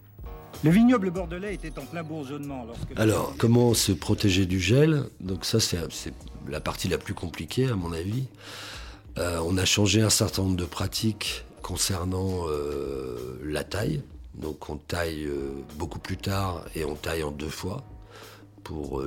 Le 0.63 0.69
vignoble 0.69 1.09
bordelais 1.09 1.55
était 1.55 1.77
en 1.79 1.85
plein 1.85 2.03
bourgeonnement 2.03 2.65
lorsque... 2.65 2.91
Alors, 2.95 3.33
comment 3.37 3.73
se 3.73 3.91
protéger 3.91 4.45
du 4.45 4.59
gel? 4.59 5.05
Donc 5.19 5.43
ça, 5.43 5.59
c'est 5.59 5.79
la 6.47 6.59
partie 6.61 6.87
la 6.87 6.99
plus 6.99 7.15
compliquée, 7.15 7.67
à 7.67 7.75
mon 7.75 7.91
avis. 7.91 8.25
Euh, 9.17 9.41
on 9.43 9.57
a 9.57 9.65
changé 9.65 10.01
un 10.01 10.11
certain 10.11 10.43
nombre 10.43 10.57
de 10.57 10.65
pratiques 10.65 11.45
concernant 11.63 12.47
euh, 12.47 13.39
la 13.43 13.63
taille. 13.63 14.01
Donc 14.35 14.69
on 14.69 14.77
taille 14.77 15.25
euh, 15.25 15.51
beaucoup 15.77 15.99
plus 15.99 16.17
tard 16.17 16.63
et 16.75 16.85
on 16.85 16.95
taille 16.95 17.23
en 17.23 17.31
deux 17.31 17.49
fois 17.49 17.83
pour 18.63 19.03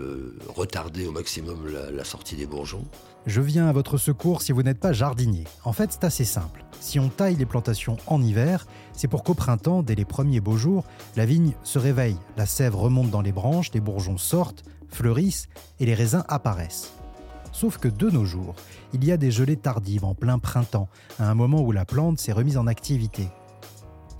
retarder 0.55 1.07
au 1.07 1.13
maximum 1.13 1.69
la 1.69 2.05
sortie 2.05 2.37
des 2.37 2.47
bourgeons. 2.47 2.85
Je 3.27 3.41
viens 3.41 3.67
à 3.69 3.73
votre 3.73 3.97
secours 3.97 4.43
si 4.43 4.53
vous 4.53 4.63
n'êtes 4.63 4.81
pas 4.81 4.93
jardinier. 4.93 5.45
En 5.65 5.73
fait, 5.73 5.93
c'est 5.93 6.05
assez 6.05 6.25
simple. 6.25 6.65
Si 6.81 7.01
on 7.01 7.09
taille 7.09 7.37
les 7.37 7.47
plantations 7.47 7.97
en 8.07 8.21
hiver, 8.21 8.67
c'est 8.93 9.09
pour 9.09 9.25
qu'au 9.25 9.33
printemps, 9.33 9.83
dès 9.83 9.95
les 9.95 10.05
premiers 10.05 10.41
beaux 10.41 10.59
jours, 10.59 10.85
la 11.17 11.25
vigne 11.25 11.55
se 11.63 11.79
réveille, 11.79 12.19
la 12.37 12.45
sève 12.45 12.77
remonte 12.77 13.11
dans 13.11 13.23
les 13.23 13.33
branches, 13.33 13.73
les 13.73 13.81
bourgeons 13.81 14.19
sortent, 14.19 14.65
fleurissent 14.89 15.49
et 15.81 15.87
les 15.87 15.95
raisins 15.95 16.25
apparaissent. 16.29 16.93
Sauf 17.53 17.79
que 17.79 17.89
de 17.89 18.11
nos 18.11 18.27
jours, 18.27 18.55
il 18.93 19.05
y 19.05 19.13
a 19.13 19.17
des 19.17 19.31
gelées 19.31 19.57
tardives 19.57 20.05
en 20.05 20.15
plein 20.15 20.39
printemps, 20.39 20.89
à 21.19 21.31
un 21.31 21.35
moment 21.35 21.63
où 21.63 21.73
la 21.73 21.87
plante 21.87 22.19
s'est 22.19 22.33
remise 22.33 22.59
en 22.59 22.67
activité. 22.67 23.29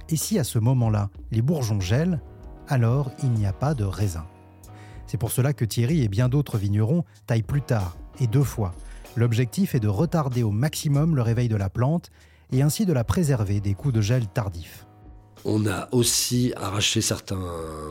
Et 0.09 0.17
si 0.17 0.39
à 0.39 0.45
ce 0.45 0.59
moment-là, 0.59 1.11
les 1.31 1.43
bourgeons 1.43 1.81
gèlent, 1.81 2.21
alors 2.69 3.11
il 3.23 3.33
n'y 3.33 3.45
a 3.45 3.53
pas 3.53 3.75
de 3.75 3.85
raisins. 3.85 4.25
C'est 5.07 5.19
pour 5.19 5.33
cela 5.33 5.53
que 5.53 5.65
Thierry 5.65 6.03
et 6.03 6.09
bien 6.09 6.29
d'autres 6.29 6.59
vignerons 6.59 7.05
taillent 7.27 7.43
plus 7.43 7.63
tard, 7.63 7.97
et 8.21 8.27
deux 8.27 8.45
fois, 8.45 8.75
L'objectif 9.17 9.77
est 9.77 9.81
de 9.81 9.89
retarder 9.89 10.43
au 10.43 10.51
maximum 10.51 11.15
le 11.15 11.23
réveil 11.23 11.49
de 11.49 11.55
la 11.55 11.71
plante 11.71 12.11
et 12.51 12.63
ainsi 12.63 12.85
de 12.85 12.93
la 12.93 13.05
préserver 13.05 13.61
des 13.61 13.75
coups 13.75 13.95
de 13.95 14.01
gel 14.01 14.27
tardifs. 14.27 14.87
On 15.45 15.67
a 15.67 15.89
aussi 15.93 16.53
arraché 16.57 17.01
certains 17.01 17.47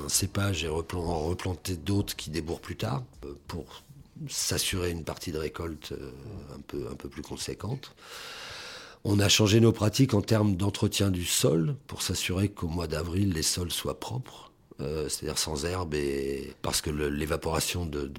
cépages 0.07 0.65
et 0.65 0.67
replanté 0.67 1.77
d'autres 1.77 2.15
qui 2.15 2.29
débourrent 2.29 2.59
plus 2.59 2.75
tard 2.75 3.03
euh, 3.25 3.33
pour 3.47 3.83
s'assurer 4.27 4.91
une 4.91 5.03
partie 5.03 5.31
de 5.31 5.37
récolte 5.37 5.93
euh, 5.93 6.11
un 6.55 6.59
peu, 6.67 6.87
un 6.91 6.95
peu 6.95 7.09
plus 7.09 7.21
conséquente. 7.21 7.95
On 9.05 9.19
a 9.19 9.29
changé 9.29 9.59
nos 9.59 9.71
pratiques 9.71 10.13
en 10.13 10.21
termes 10.21 10.55
d'entretien 10.55 11.11
du 11.11 11.25
sol 11.25 11.75
pour 11.87 12.01
s'assurer 12.01 12.49
qu'au 12.49 12.67
mois 12.67 12.87
d'avril, 12.87 13.33
les 13.33 13.43
sols 13.43 13.71
soient 13.71 13.99
propres. 13.99 14.52
Euh, 14.83 15.07
c'est-à-dire 15.07 15.37
sans 15.37 15.65
herbe, 15.65 15.93
et 15.93 16.53
parce 16.61 16.81
que 16.81 16.89
l'évaporation 16.89 17.85
de, 17.85 18.11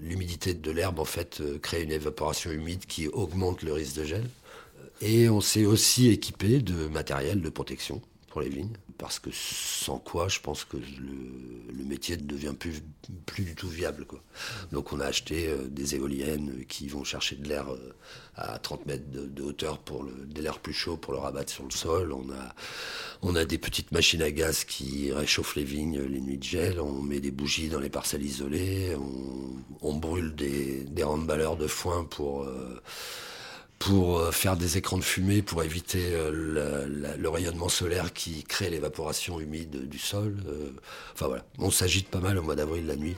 l'humidité 0.00 0.52
de 0.52 0.70
l'herbe 0.70 0.98
en 0.98 1.06
fait 1.06 1.40
euh, 1.40 1.58
crée 1.58 1.82
une 1.82 1.92
évaporation 1.92 2.50
humide 2.50 2.84
qui 2.86 3.08
augmente 3.08 3.62
le 3.62 3.72
risque 3.72 3.96
de 3.96 4.04
gel. 4.04 4.24
Et 5.00 5.30
on 5.30 5.40
s'est 5.40 5.64
aussi 5.64 6.10
équipé 6.10 6.60
de 6.60 6.86
matériel 6.88 7.40
de 7.40 7.48
protection 7.48 8.02
pour 8.32 8.40
les 8.40 8.48
vignes, 8.48 8.72
parce 8.96 9.18
que 9.18 9.28
sans 9.30 9.98
quoi, 9.98 10.26
je 10.26 10.40
pense 10.40 10.64
que 10.64 10.78
le, 10.78 11.84
métier 11.84 12.16
ne 12.16 12.22
devient 12.22 12.54
plus, 12.58 12.82
plus 13.26 13.44
du 13.44 13.54
tout 13.54 13.68
viable. 13.68 14.06
Donc 14.72 14.94
on 14.94 15.00
a 15.00 15.04
acheté 15.04 15.48
euh, 15.48 15.68
des 15.68 15.96
éoliennes 15.96 16.64
qui 16.66 16.88
vont 16.88 17.04
chercher 17.04 17.36
de 17.36 17.46
l'air 17.46 17.70
euh, 17.70 17.94
à 18.34 18.58
30 18.58 18.86
mètres 18.86 19.04
de, 19.10 19.42
hauteur 19.42 19.80
pour 19.80 20.02
le, 20.02 20.12
de 20.12 20.40
l'air 20.40 20.60
plus 20.60 20.72
chaud 20.72 20.96
pour 20.96 21.12
le 21.12 21.18
rabattre 21.18 21.52
sur 21.52 21.64
le 21.64 21.70
sol. 21.70 22.10
On 22.10 22.30
a, 22.30 22.54
on 23.20 23.36
a 23.36 23.44
des 23.44 23.58
petites 23.58 23.92
machines 23.92 24.22
à 24.22 24.30
gaz 24.30 24.64
qui 24.64 25.12
réchauffent 25.12 25.56
les 25.56 25.64
vignes 25.64 26.00
les 26.00 26.22
nuits 26.22 26.38
de 26.38 26.42
gel. 26.42 26.80
On 26.80 27.02
met 27.02 27.20
des 27.20 27.32
bougies 27.32 27.68
dans 27.68 27.80
les 27.80 27.90
parcelles 27.90 28.24
isolées. 28.24 28.96
On, 29.82 29.94
brûle 29.94 30.34
des, 30.34 30.84
des 30.84 31.04
baleurs 31.26 31.58
de 31.58 31.66
foin 31.66 32.04
pour... 32.04 32.44
Euh, 32.44 32.80
pour 33.86 34.18
euh, 34.18 34.30
faire 34.30 34.56
des 34.56 34.78
écrans 34.78 34.98
de 34.98 35.02
fumée, 35.02 35.42
pour 35.42 35.62
éviter 35.64 36.14
euh, 36.14 37.16
le, 37.18 37.28
rayonnement 37.28 37.68
solaire 37.68 38.12
qui 38.12 38.44
crée 38.44 38.70
l'évaporation 38.70 39.40
humide 39.40 39.88
du 39.88 39.98
sol. 39.98 40.36
Euh, 40.46 40.70
enfin 41.14 41.26
voilà, 41.26 41.44
on 41.58 41.70
s'agite 41.70 42.08
pas 42.08 42.20
mal 42.20 42.38
au 42.38 42.42
mois 42.42 42.54
d'avril 42.54 42.86
la 42.86 42.94
nuit. 42.94 43.16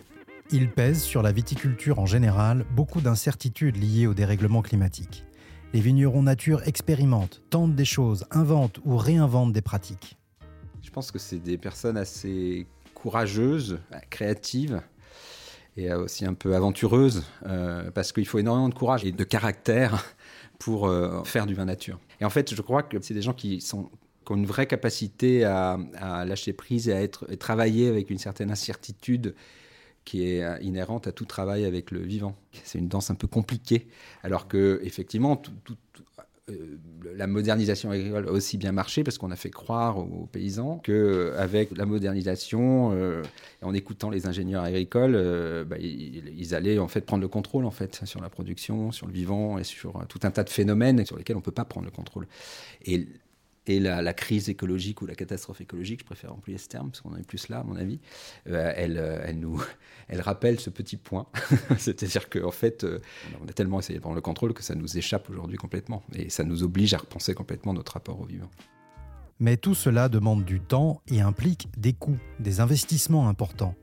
Il 0.50 0.70
pèse 0.70 1.03
sur 1.03 1.20
la 1.20 1.33
viticulture 1.33 1.98
en 1.98 2.07
général 2.07 2.64
beaucoup 2.70 3.03
d'incertitudes 3.03 3.77
liées 3.77 4.07
au 4.07 4.14
dérèglement 4.14 4.62
climatique. 4.62 5.24
Les 5.74 5.81
vignerons 5.81 6.22
nature 6.22 6.66
expérimentent, 6.66 7.42
tentent 7.50 7.74
des 7.74 7.85
choses, 7.85 8.24
inventent 8.31 8.79
ou 8.85 8.96
réinventent 8.96 9.53
des 9.53 9.62
pratiques. 9.62 10.16
Je 10.83 10.90
pense 10.90 11.11
que 11.11 11.18
c'est 11.18 11.40
des 11.40 11.59
personnes 11.59 11.96
assez 11.98 12.66
courageuses, 12.94 13.81
créatives 14.09 14.81
et 15.77 15.92
aussi 15.92 16.24
un 16.24 16.35
peu 16.35 16.55
aventureuses, 16.55 17.24
parce 17.94 18.12
qu'il 18.12 18.27
faut 18.27 18.38
énormément 18.38 18.68
de 18.68 18.74
courage 18.74 19.05
et 19.05 19.11
de 19.11 19.24
caractère 19.24 20.05
pour 20.58 20.86
euh, 20.86 21.22
faire 21.24 21.46
du 21.46 21.54
vin 21.54 21.64
nature. 21.64 21.98
Et 22.20 22.24
en 22.24 22.30
fait, 22.30 22.54
je 22.54 22.62
crois 22.62 22.82
que 22.82 23.00
c'est 23.00 23.14
des 23.14 23.22
gens 23.22 23.34
qui 23.34 23.60
sont 23.60 23.90
ont 24.32 24.36
une 24.36 24.46
vraie 24.46 24.66
capacité 24.66 25.44
à, 25.44 25.78
lâcher 26.26 26.52
prise 26.52 26.88
et 26.88 26.92
à 26.92 27.02
être 27.02 27.26
travailler 27.34 27.88
avec 27.88 28.10
une 28.10 28.18
certaine 28.18 28.50
incertitude 28.50 29.34
qui 30.04 30.28
est 30.28 30.44
euh, 30.44 30.58
inhérente 30.60 31.06
à 31.06 31.12
tout 31.12 31.24
travail 31.24 31.64
avec 31.64 31.90
le 31.90 32.00
vivant. 32.00 32.36
C'est 32.62 32.78
une 32.78 32.88
danse 32.88 33.10
un 33.10 33.14
peu 33.14 33.26
compliquée, 33.26 33.86
alors 34.22 34.48
que 34.48 34.80
effectivement, 34.82 35.36
tout, 35.36 35.52
euh, 36.13 36.13
la 37.14 37.26
modernisation 37.26 37.90
agricole 37.90 38.28
a 38.28 38.33
aussi 38.33 38.59
bien 38.59 38.72
marché 38.72 39.02
parce 39.02 39.18
qu'on 39.18 39.30
a 39.30 39.37
fait 39.37 39.50
croire 39.50 39.98
aux 39.98 40.26
paysans 40.30 40.78
qu'avec 40.85 41.76
la 41.76 41.87
modernisation, 41.87 42.92
euh, 42.92 43.22
en 43.62 43.72
écoutant 43.72 44.11
les 44.11 44.26
ingénieurs 44.26 44.62
agricoles, 44.62 45.14
euh, 45.14 45.64
bah, 45.64 45.76
ils, 45.78 46.54
allaient 46.54 46.78
en 46.78 46.88
fait 46.88 47.00
prendre 47.00 47.22
le 47.22 47.28
contrôle 47.28 47.64
en 47.64 47.70
fait 47.70 48.04
sur 48.04 48.20
la 48.20 48.28
production, 48.28 48.92
sur 48.92 49.07
le 49.07 49.12
vivant 49.12 49.59
et 49.59 49.64
sur 49.64 50.04
tout 50.09 50.20
un 50.24 50.30
tas 50.30 50.44
de 50.44 50.50
phénomènes 50.50 51.04
sur 51.07 51.16
lesquels 51.16 51.37
on 51.37 51.40
ne 51.40 51.44
peut 51.44 51.50
pas 51.50 51.64
prendre 51.64 51.87
le 51.87 51.92
contrôle. 51.92 52.26
Et 52.85 53.07
et 53.66 53.81
la, 53.81 54.12
crise 54.12 54.48
écologique 54.48 55.00
ou 55.03 55.07
la 55.07 55.14
catastrophe 55.14 55.61
écologique, 55.61 56.00
je 56.00 56.05
préfère 56.05 56.33
employer 56.33 56.59
ce 56.59 56.68
terme 56.68 56.90
parce 56.90 57.00
qu'on 57.00 57.12
en 57.12 57.16
est 57.16 57.27
plus 57.27 57.48
là, 57.48 57.61
à 57.61 57.62
mon 57.62 57.77
avis, 57.77 57.98
euh, 58.48 58.72
elle, 58.77 58.98
euh, 58.98 59.24
elle, 59.24 59.38
nous, 59.38 59.62
elle 60.09 60.20
rappelle 60.20 60.61
ce 60.61 60.70
petit 60.70 60.96
point. 60.96 61.27
C'est-à-dire 61.79 62.29
qu'en 62.29 62.50
fait, 62.50 62.85
euh, 62.85 63.00
on 63.42 63.48
a 63.48 63.53
tellement 63.53 63.79
essayé 63.79 63.98
de 63.98 64.03
prendre 64.03 64.16
le 64.16 64.22
contrôle 64.22 64.53
que 64.53 64.62
ça 64.62 64.74
nous 64.74 64.98
échappe 64.98 65.31
aujourd'hui 65.31 65.57
complètement. 65.57 66.03
Et 66.14 66.29
ça 66.29 66.44
nous 66.44 66.62
oblige 66.62 66.92
à 66.94 66.98
repenser 66.98 67.35
complètement 67.35 67.72
notre 67.72 67.92
rapport 67.92 68.20
au 68.20 68.24
vivant. 68.24 68.50
Mais 69.40 69.57
tout 69.57 69.74
cela 69.74 70.09
demande 70.09 70.44
du 70.44 70.61
temps 70.61 71.00
et 71.09 71.20
implique 71.20 71.68
des 71.77 71.92
coûts, 71.92 72.18
des 72.38 72.61
investissements 72.61 73.29
importants. 73.29 73.74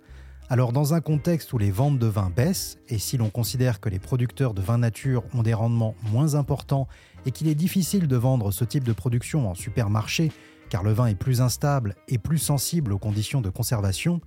Alors 0.51 0.73
dans 0.73 0.93
un 0.93 0.99
contexte 0.99 1.53
où 1.53 1.57
les 1.57 1.71
ventes 1.71 1.97
de 1.97 2.07
vin 2.07 2.29
baissent, 2.29 2.77
et 2.89 2.99
si 2.99 3.15
l'on 3.15 3.29
considère 3.29 3.79
que 3.79 3.87
les 3.87 3.99
producteurs 3.99 4.53
de 4.53 4.61
vin 4.61 4.77
nature 4.77 5.23
ont 5.33 5.43
des 5.43 5.53
rendements 5.53 5.95
moins 6.11 6.35
importants 6.35 6.89
et 7.25 7.31
qu'il 7.31 7.47
est 7.47 7.55
difficile 7.55 8.07
de 8.07 8.15
vendre 8.15 8.51
ce 8.51 8.63
type 8.63 8.83
de 8.83 8.93
production 8.93 9.49
en 9.49 9.55
supermarché, 9.55 10.31
car 10.69 10.83
le 10.83 10.93
vin 10.93 11.07
est 11.07 11.15
plus 11.15 11.41
instable 11.41 11.95
et 12.07 12.17
plus 12.17 12.37
sensible 12.37 12.93
aux 12.93 12.99
conditions 12.99 13.41
de 13.41 13.49
conservation, 13.49 14.21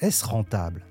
est-ce 0.00 0.24
rentable? 0.24 0.84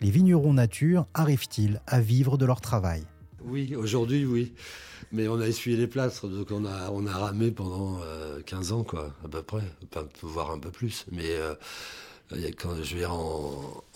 Les 0.00 0.10
vignerons 0.10 0.52
nature 0.52 1.06
arrivent-ils 1.14 1.80
à 1.86 2.00
vivre 2.00 2.38
de 2.38 2.46
leur 2.46 2.60
travail? 2.60 3.04
Oui, 3.44 3.74
aujourd'hui 3.76 4.24
oui. 4.24 4.54
Mais 5.12 5.28
on 5.28 5.40
a 5.40 5.46
essuyé 5.46 5.76
les 5.76 5.86
plâtres, 5.86 6.26
donc 6.26 6.50
on 6.50 6.64
a, 6.64 7.18
ramé 7.18 7.50
pendant 7.50 8.00
15 8.44 8.72
euh, 8.72 8.74
ans, 8.74 8.82
quoi, 8.82 9.14
à 9.24 9.28
peu 9.28 9.42
près, 9.42 9.62
voire 10.22 10.50
un 10.50 10.58
peu 10.58 10.70
plus. 10.70 11.06
Mais 11.12 11.30
euh, 11.36 11.54
quand 12.58 12.70
je 12.82 12.96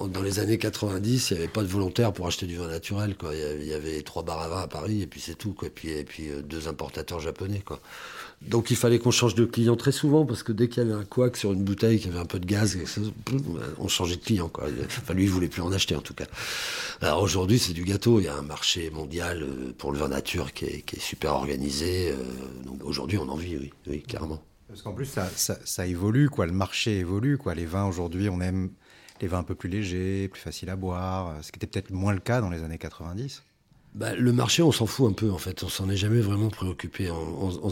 dans 0.08 0.22
les 0.22 0.38
années 0.38 0.58
90, 0.58 1.30
il 1.30 1.34
n'y 1.34 1.38
avait 1.40 1.48
pas 1.48 1.62
de 1.62 1.68
volontaires 1.68 2.12
pour 2.12 2.26
acheter 2.26 2.46
du 2.46 2.56
vin 2.56 2.68
naturel. 2.68 3.16
Il, 3.32 3.66
y 3.66 3.74
avait, 3.74 4.02
trois 4.02 4.22
bars 4.22 4.40
à 4.40 4.48
vin 4.48 4.60
à 4.60 4.68
Paris 4.68 5.02
et 5.02 5.06
puis 5.06 5.20
c'est 5.20 5.34
tout. 5.34 5.56
Et 5.64 5.70
puis, 5.70 6.28
euh, 6.28 6.40
deux 6.42 6.68
importateurs 6.68 7.18
japonais. 7.18 7.62
Donc 8.42 8.70
il 8.70 8.76
fallait 8.76 8.98
qu'on 8.98 9.10
change 9.10 9.34
de 9.34 9.44
client 9.44 9.76
très 9.76 9.92
souvent 9.92 10.24
parce 10.24 10.42
que 10.42 10.52
dès 10.52 10.68
qu'il 10.68 10.82
y 10.82 10.86
avait 10.86 10.98
un 10.98 11.04
couac 11.04 11.36
sur 11.36 11.52
une 11.52 11.62
bouteille 11.62 11.98
qui 11.98 12.08
avait 12.08 12.18
un 12.18 12.24
peu 12.24 12.38
de 12.38 12.46
gaz, 12.46 12.78
on 13.78 13.88
changeait 13.88 14.16
de 14.16 14.22
client. 14.22 14.50
Enfin, 14.86 15.12
lui, 15.12 15.24
il 15.24 15.30
voulait 15.30 15.48
plus 15.48 15.62
en 15.62 15.72
acheter 15.72 15.96
en 15.96 16.00
tout 16.00 16.14
cas. 16.14 16.26
Alors 17.00 17.22
aujourd'hui, 17.22 17.58
c'est 17.58 17.74
du 17.74 17.84
gâteau. 17.84 18.20
Il 18.20 18.24
y 18.24 18.28
a 18.28 18.36
un 18.36 18.42
marché 18.42 18.90
mondial 18.90 19.42
euh, 19.42 19.74
pour 19.76 19.92
le 19.92 19.98
vin 19.98 20.08
nature 20.08 20.52
qui 20.52 20.66
est, 20.66 21.00
super 21.00 21.34
organisé. 21.34 22.10
Euh, 22.10 22.16
donc 22.64 22.82
aujourd'hui, 22.84 23.18
on 23.18 23.28
en 23.28 23.36
vit, 23.36 23.56
oui, 23.56 23.72
oui, 23.86 24.02
clairement. 24.02 24.40
Parce 24.70 24.82
qu'en 24.82 24.92
plus, 24.92 25.10
ça, 25.36 25.86
évolue, 25.86 26.30
quoi. 26.30 26.46
Le 26.46 26.52
marché 26.52 26.98
évolue, 26.98 27.38
quoi. 27.38 27.54
Les 27.54 27.66
vins 27.66 27.86
aujourd'hui, 27.86 28.28
on 28.28 28.40
aime 28.40 28.70
les 29.20 29.26
vins 29.26 29.40
un 29.40 29.44
peu 29.44 29.54
plus 29.54 29.68
légers, 29.68 30.28
plus 30.28 30.40
faciles 30.40 30.70
à 30.70 30.76
boire, 30.76 31.36
ce 31.42 31.52
qui 31.52 31.58
était 31.58 31.66
peut-être 31.66 31.90
moins 31.90 32.12
le 32.12 32.20
cas 32.20 32.40
dans 32.40 32.50
les 32.50 32.62
années 32.62 32.78
90. 32.78 33.42
Bah, 33.94 34.14
le 34.14 34.32
marché, 34.32 34.62
on 34.62 34.70
s'en 34.70 34.86
fout 34.86 35.10
un 35.10 35.12
peu 35.12 35.30
en 35.30 35.38
fait. 35.38 35.64
On 35.64 35.68
s'en 35.68 35.90
est 35.90 35.96
jamais 35.96 36.20
vraiment 36.20 36.48
préoccupé. 36.48 37.10
On, 37.10 37.70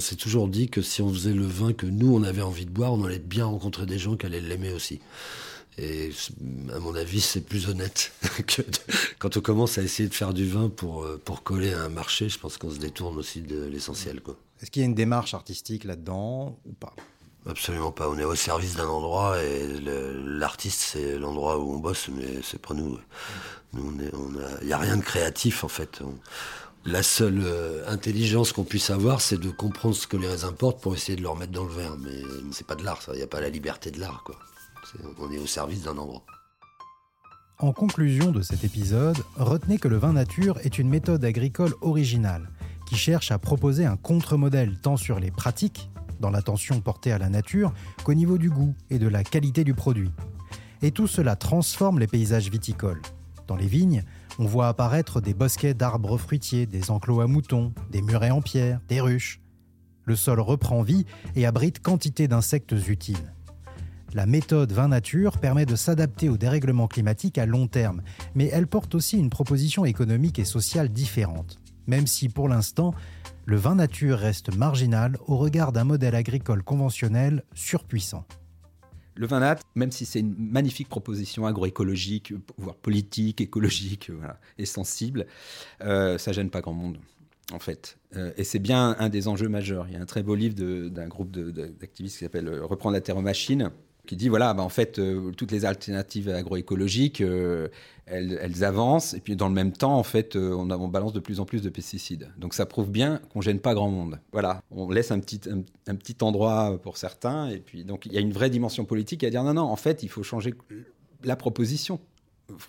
s'est 0.00 0.16
toujours 0.16 0.48
dit 0.48 0.68
que 0.68 0.82
si 0.82 1.00
on 1.00 1.12
faisait 1.12 1.32
le 1.32 1.46
vin 1.46 1.72
que 1.72 1.86
nous 1.86 2.12
on 2.12 2.24
avait 2.24 2.42
envie 2.42 2.66
de 2.66 2.70
boire, 2.70 2.92
on 2.92 3.04
allait 3.04 3.20
bien 3.20 3.46
rencontrer 3.46 3.86
des 3.86 3.98
gens 3.98 4.16
qui 4.16 4.26
allaient 4.26 4.40
l'aimer 4.40 4.72
aussi. 4.72 5.00
Et 5.78 6.10
à 6.72 6.78
mon 6.80 6.94
avis, 6.94 7.20
c'est 7.20 7.40
plus 7.40 7.68
honnête 7.68 8.12
que 8.46 8.62
quand 9.18 9.36
on 9.36 9.40
commence 9.40 9.78
à 9.78 9.82
essayer 9.82 10.08
de 10.08 10.14
faire 10.14 10.34
du 10.34 10.46
vin 10.46 10.68
pour, 10.68 11.04
euh, 11.04 11.20
pour 11.24 11.42
coller 11.42 11.72
à 11.72 11.82
un 11.82 11.88
marché. 11.88 12.28
Je 12.28 12.38
pense 12.38 12.58
qu'on 12.58 12.70
se 12.70 12.78
détourne 12.78 13.16
aussi 13.16 13.40
de 13.40 13.64
l'essentiel. 13.64 14.20
Quoi. 14.20 14.36
Est-ce 14.64 14.70
qu'il 14.70 14.80
y 14.80 14.84
a 14.86 14.88
une 14.88 14.94
démarche 14.94 15.34
artistique 15.34 15.84
là-dedans 15.84 16.58
ou 16.64 16.72
pas? 16.72 16.94
Absolument 17.46 17.92
pas. 17.92 18.08
On 18.08 18.16
est 18.16 18.24
au 18.24 18.34
service 18.34 18.76
d'un 18.76 18.88
endroit 18.88 19.36
et 19.42 19.78
l'artiste, 20.24 20.80
c'est 20.80 21.18
l'endroit 21.18 21.58
où 21.58 21.74
on 21.74 21.80
bosse, 21.80 22.08
mais 22.08 22.40
c'est 22.42 22.62
pas 22.62 22.72
nous. 22.72 22.98
Il 23.74 24.10
n'y 24.62 24.72
a, 24.72 24.78
rien 24.78 24.96
de 24.96 25.02
créatif 25.02 25.64
en 25.64 25.68
fait. 25.68 26.00
la 26.86 27.02
seule 27.02 27.42
euh, 27.44 27.86
intelligence 27.90 28.52
qu'on 28.52 28.64
puisse 28.64 28.88
avoir, 28.88 29.20
c'est 29.20 29.36
de 29.36 29.50
comprendre 29.50 29.94
ce 29.94 30.06
que 30.06 30.16
les 30.16 30.28
raisins 30.28 30.54
portent 30.54 30.80
pour 30.80 30.94
essayer 30.94 31.16
de 31.16 31.22
leur 31.22 31.36
mettre 31.36 31.52
dans 31.52 31.64
le 31.64 31.74
verre. 31.74 31.98
Mais 31.98 32.22
c'est 32.50 32.66
pas 32.66 32.74
de 32.74 32.84
l'art, 32.84 33.02
ça. 33.02 33.12
Il 33.12 33.18
n'y 33.18 33.22
a 33.22 33.26
pas 33.26 33.42
la 33.42 33.50
liberté 33.50 33.90
de 33.90 34.00
l'art, 34.00 34.22
quoi. 34.24 34.36
on 35.18 35.30
est 35.30 35.38
au 35.38 35.46
service 35.46 35.82
d'un 35.82 35.98
endroit. 35.98 36.24
En 37.58 37.74
conclusion 37.74 38.30
de 38.30 38.40
cet 38.40 38.64
épisode, 38.64 39.18
retenez 39.36 39.76
que 39.76 39.88
le 39.88 39.98
vin 39.98 40.14
nature 40.14 40.58
est 40.64 40.78
une 40.78 40.88
méthode 40.88 41.22
agricole 41.22 41.74
originale 41.82 42.48
qui 42.86 42.96
cherche 42.96 43.30
à 43.30 43.38
proposer 43.38 43.84
un 43.84 43.96
contre-modèle 43.96 44.78
tant 44.80 44.96
sur 44.96 45.18
les 45.18 45.30
pratiques, 45.30 45.90
dans 46.20 46.30
l'attention 46.30 46.80
portée 46.80 47.12
à 47.12 47.18
la 47.18 47.28
nature, 47.28 47.72
qu'au 48.04 48.14
niveau 48.14 48.38
du 48.38 48.50
goût 48.50 48.74
et 48.90 48.98
de 48.98 49.08
la 49.08 49.24
qualité 49.24 49.64
du 49.64 49.74
produit. 49.74 50.10
Et 50.82 50.90
tout 50.90 51.06
cela 51.06 51.36
transforme 51.36 51.98
les 51.98 52.06
paysages 52.06 52.50
viticoles. 52.50 53.02
Dans 53.46 53.56
les 53.56 53.66
vignes, 53.66 54.04
on 54.38 54.46
voit 54.46 54.68
apparaître 54.68 55.20
des 55.20 55.34
bosquets 55.34 55.74
d'arbres 55.74 56.18
fruitiers, 56.18 56.66
des 56.66 56.90
enclos 56.90 57.20
à 57.20 57.26
moutons, 57.26 57.72
des 57.90 58.02
murets 58.02 58.30
en 58.30 58.40
pierre, 58.40 58.80
des 58.88 59.00
ruches. 59.00 59.40
Le 60.04 60.16
sol 60.16 60.40
reprend 60.40 60.82
vie 60.82 61.06
et 61.36 61.46
abrite 61.46 61.80
quantité 61.80 62.28
d'insectes 62.28 62.74
utiles. 62.88 63.32
La 64.12 64.26
méthode 64.26 64.72
vin 64.72 64.88
nature 64.88 65.38
permet 65.38 65.66
de 65.66 65.74
s'adapter 65.74 66.28
au 66.28 66.36
dérèglement 66.36 66.86
climatique 66.86 67.36
à 67.36 67.46
long 67.46 67.66
terme, 67.66 68.02
mais 68.34 68.48
elle 68.52 68.66
porte 68.66 68.94
aussi 68.94 69.18
une 69.18 69.30
proposition 69.30 69.84
économique 69.84 70.38
et 70.38 70.44
sociale 70.44 70.88
différente, 70.88 71.58
même 71.86 72.06
si 72.06 72.28
pour 72.28 72.48
l'instant, 72.48 72.94
le 73.46 73.56
vin 73.56 73.74
nature 73.74 74.18
reste 74.18 74.54
marginal 74.56 75.18
au 75.26 75.36
regard 75.36 75.72
d'un 75.72 75.84
modèle 75.84 76.14
agricole 76.14 76.62
conventionnel 76.62 77.44
surpuissant. 77.54 78.24
Le 79.16 79.26
vin 79.26 79.40
nat, 79.40 79.58
même 79.74 79.92
si 79.92 80.06
c'est 80.06 80.20
une 80.20 80.34
magnifique 80.36 80.88
proposition 80.88 81.46
agroécologique, 81.46 82.32
voire 82.58 82.74
politique, 82.74 83.40
écologique, 83.40 84.10
voilà, 84.10 84.40
et 84.58 84.66
sensible, 84.66 85.26
euh, 85.82 86.18
ça 86.18 86.32
gêne 86.32 86.50
pas 86.50 86.60
grand 86.60 86.72
monde 86.72 86.98
en 87.52 87.58
fait. 87.58 87.98
Euh, 88.16 88.32
et 88.36 88.44
c'est 88.44 88.58
bien 88.58 88.96
un 88.98 89.08
des 89.08 89.28
enjeux 89.28 89.48
majeurs. 89.48 89.86
Il 89.88 89.94
y 89.94 89.96
a 89.96 90.00
un 90.00 90.06
très 90.06 90.22
beau 90.22 90.34
livre 90.34 90.54
d'un 90.54 91.08
groupe 91.08 91.30
d'activistes 91.30 92.18
qui 92.18 92.24
s'appelle 92.24 92.48
euh, 92.48 92.64
Reprendre 92.64 92.94
la 92.94 93.00
terre 93.00 93.16
aux 93.16 93.22
machines, 93.22 93.70
qui 94.06 94.16
dit 94.16 94.28
voilà, 94.28 94.54
bah, 94.54 94.62
en 94.62 94.68
fait, 94.68 94.98
euh, 94.98 95.30
toutes 95.32 95.52
les 95.52 95.64
alternatives 95.64 96.28
agroécologiques, 96.28 97.22
elles, 98.06 98.64
avancent, 98.64 99.14
et 99.14 99.20
puis 99.20 99.36
dans 99.36 99.48
le 99.48 99.54
même 99.54 99.72
temps, 99.72 99.98
en 99.98 100.02
fait, 100.02 100.36
on, 100.36 100.70
on, 100.70 100.88
balance 100.88 101.12
de 101.12 101.20
plus 101.20 101.40
en 101.40 101.44
plus 101.44 101.62
de 101.62 101.70
pesticides. 101.70 102.30
Donc 102.38 102.54
ça 102.54 102.66
prouve 102.66 102.90
bien 102.90 103.20
qu'on 103.32 103.40
gêne 103.40 103.60
pas 103.60 103.74
grand 103.74 103.90
monde. 103.90 104.20
Voilà, 104.32 104.62
on 104.70 104.90
laisse 104.90 105.10
un 105.10 105.20
petit, 105.20 105.40
un 105.86 105.94
petit 105.94 106.16
endroit 106.20 106.78
pour 106.82 106.96
certains, 106.96 107.48
et 107.48 107.58
puis 107.58 107.84
donc 107.84 108.06
il 108.06 108.12
y 108.12 108.18
a 108.18 108.20
une 108.20 108.32
vraie 108.32 108.50
dimension 108.50 108.84
politique 108.84 109.24
à 109.24 109.30
dire 109.30 109.42
non, 109.42 109.54
non, 109.54 109.62
en 109.62 109.76
fait, 109.76 110.02
il 110.02 110.08
faut 110.08 110.22
changer 110.22 110.54
la 111.22 111.36
proposition 111.36 112.00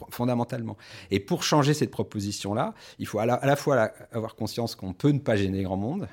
fondamentalement. 0.10 0.78
Et 1.12 1.20
pour 1.20 1.44
changer 1.44 1.74
cette 1.74 1.92
proposition-là, 1.92 2.74
il 3.00 3.08
faut 3.08 3.20
à 3.20 3.26
la, 3.26 3.56
fois 3.56 3.92
avoir 4.12 4.36
conscience 4.36 4.76
qu'on 4.76 4.94
peut 4.94 5.10
ne 5.10 5.20
pas 5.20 5.36
gêner 5.36 5.64
grand 5.64 5.78
monde, 5.78 6.08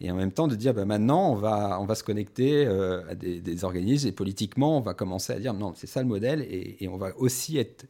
et 0.00 0.10
en 0.10 0.14
même 0.14 0.32
temps 0.32 0.48
de 0.48 0.54
dire 0.54 0.74
bah, 0.74 0.84
maintenant 0.84 1.32
on 1.32 1.34
va, 1.34 1.78
on 1.80 1.84
va 1.84 1.94
se 1.94 2.04
connecter 2.04 2.66
euh, 2.66 3.02
à 3.08 3.14
des, 3.14 3.64
organismes 3.64 4.08
et 4.08 4.12
politiquement 4.12 4.78
on 4.78 4.80
va 4.80 4.94
commencer 4.94 5.32
à 5.32 5.38
dire 5.38 5.54
non 5.54 5.72
c'est 5.74 5.86
ça 5.86 6.00
le 6.02 6.08
modèle 6.08 6.42
et, 6.42 6.88
on 6.88 6.96
va 6.96 7.16
aussi 7.18 7.58
être 7.58 7.86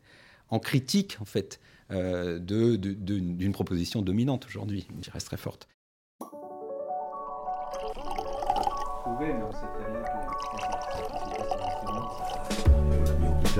en 0.50 0.58
critique 0.58 1.18
en 1.20 1.24
fait 1.24 1.60
euh, 1.90 2.38
de, 2.38 2.76
d'une 2.76 3.52
proposition 3.52 4.02
dominante 4.02 4.44
aujourd'hui, 4.46 4.86
qui 5.00 5.10
reste 5.10 5.28
très 5.28 5.38
forte. 5.38 5.68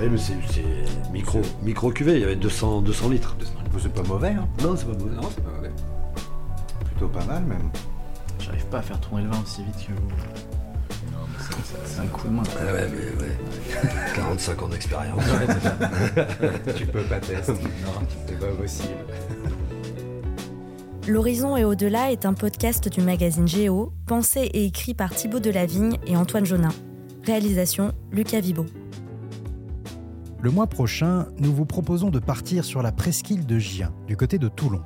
mais 0.07 0.19
c'est 0.19 1.13
micro, 1.13 1.41
micro 1.63 1.91
cuvée, 1.91 2.15
il 2.15 2.21
y 2.21 2.25
avait 2.25 2.37
200, 2.37 2.83
200 2.83 3.09
litres. 3.09 3.37
C'est 3.79 3.93
pas 3.93 4.03
mauvais, 4.03 4.29
hein? 4.29 4.47
Non, 4.63 4.77
c'est 4.77 4.87
pas 4.87 4.93
mauvais. 4.93 5.15
Non, 5.15 5.29
c'est 5.35 5.43
pas 5.43 5.51
mauvais. 5.51 5.73
Plutôt 6.85 7.09
pas 7.09 7.25
mal, 7.25 7.45
même. 7.45 7.71
J'arrive 8.39 8.67
pas 8.67 8.79
à 8.79 8.83
faire 8.83 9.01
tourner 9.01 9.25
le 9.25 9.31
vin 9.31 9.41
aussi 9.43 9.63
vite 9.65 9.87
que 9.87 9.93
vous. 9.93 10.09
C'est 11.85 12.01
un 12.01 12.07
coup 12.07 12.29
de 12.29 12.33
main. 12.33 12.43
Ah 12.59 12.73
ouais, 12.73 12.89
mais 12.91 13.23
ouais. 13.23 13.39
45 14.15 14.63
ans 14.63 14.69
d'expérience. 14.69 15.23
tu 16.77 16.87
peux 16.87 17.03
pas 17.03 17.21
tester. 17.21 17.53
Non, 17.53 18.07
c'est 18.27 18.39
pas 18.39 18.47
possible. 18.47 18.95
L'Horizon 21.07 21.57
et 21.57 21.65
au-delà 21.65 22.13
est 22.13 22.27
un 22.27 22.35
podcast 22.35 22.89
du 22.89 23.01
magazine 23.01 23.49
Géo, 23.49 23.93
pensé 24.07 24.41
et 24.41 24.67
écrit 24.67 24.93
par 24.93 25.15
Thibaut 25.15 25.41
Delavigne 25.41 25.97
et 26.07 26.17
Antoine 26.17 26.45
Jonin. 26.45 26.73
Réalisation 27.25 27.93
Lucas 28.13 28.41
Vibo. 28.41 28.67
Le 30.41 30.51
mois 30.51 30.67
prochain, 30.67 31.27
nous 31.39 31.53
vous 31.53 31.65
proposons 31.65 32.11
de 32.11 32.19
partir 32.19 32.65
sur 32.65 32.83
la 32.83 32.93
presqu'île 32.93 33.47
de 33.47 33.59
Gien, 33.59 33.93
du 34.07 34.17
côté 34.17 34.39
de 34.39 34.49
Toulon. 34.49 34.83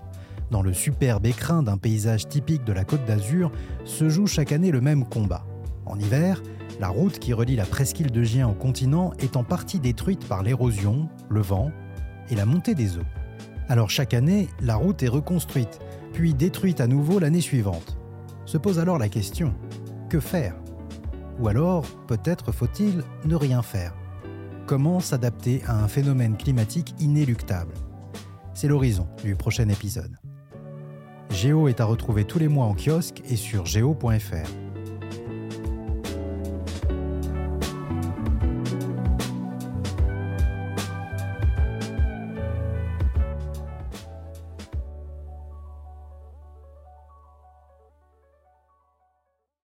Dans 0.53 0.61
le 0.61 0.75
superbe 0.75 1.25
écrin 1.25 1.63
d'un 1.63 1.79
paysage 1.79 2.29
typique 2.29 2.63
de 2.65 2.75
la 2.75 2.85
Côte 2.85 3.07
d'Azur, 3.07 3.51
se 3.87 4.11
joue 4.11 4.27
chaque 4.27 4.53
année 4.53 4.71
le 4.71 4.83
même 4.83 5.07
combat. 5.07 5.47
En 5.87 5.99
hiver, 5.99 6.43
la 6.79 6.89
route 6.89 7.19
qui 7.19 7.33
relie 7.33 7.57
la 7.57 7.65
presqu'île 7.65 8.11
de 8.11 8.23
Gien 8.23 8.47
au 8.47 8.53
continent 8.53 9.15
est 9.19 9.39
en 9.39 9.45
partie 9.45 9.81
détruite 9.81 10.29
par 10.29 10.43
l'érosion, 10.43 11.09
le 11.31 11.41
vent 11.41 11.73
et 12.29 12.35
la 12.35 12.45
montée 12.45 12.75
des 12.75 12.99
eaux. 12.99 13.07
Alors 13.71 13.89
chaque 13.89 14.13
année, 14.13 14.51
la 14.61 14.77
route 14.77 15.03
est 15.03 15.09
reconstruite, 15.09 15.79
puis 16.13 16.35
détruite 16.35 16.83
à 16.83 16.87
nouveau 16.87 17.19
l'année 17.19 17.41
suivante. 17.41 17.97
Se 18.45 18.59
pose 18.59 18.79
alors 18.79 18.99
la 18.99 19.09
question, 19.09 19.55
que 20.11 20.21
faire? 20.21 20.55
Ou 21.41 21.49
alors, 21.49 21.87
peut-être 22.09 22.53
faut-il 22.53 23.05
ne 23.25 23.37
rien 23.37 23.63
faire? 23.63 23.95
Comment 24.67 25.01
s'adapter 25.01 25.63
à 25.67 25.83
un 25.83 25.89
phénomène 25.89 26.37
climatique 26.37 26.95
inéluctable? 27.01 27.73
C'est 28.53 28.69
l'horizon 28.69 29.09
du 29.25 29.35
prochain 29.35 29.71
épisode. 29.71 30.15
Géo 31.33 31.69
est 31.69 31.81
à 31.81 31.85
retrouver 31.85 32.25
tous 32.25 32.39
les 32.39 32.49
mois 32.49 32.67
en 32.67 32.75
kiosque 32.75 33.23
et 33.29 33.37
sur 33.37 33.67
géo.fr. 33.67 34.62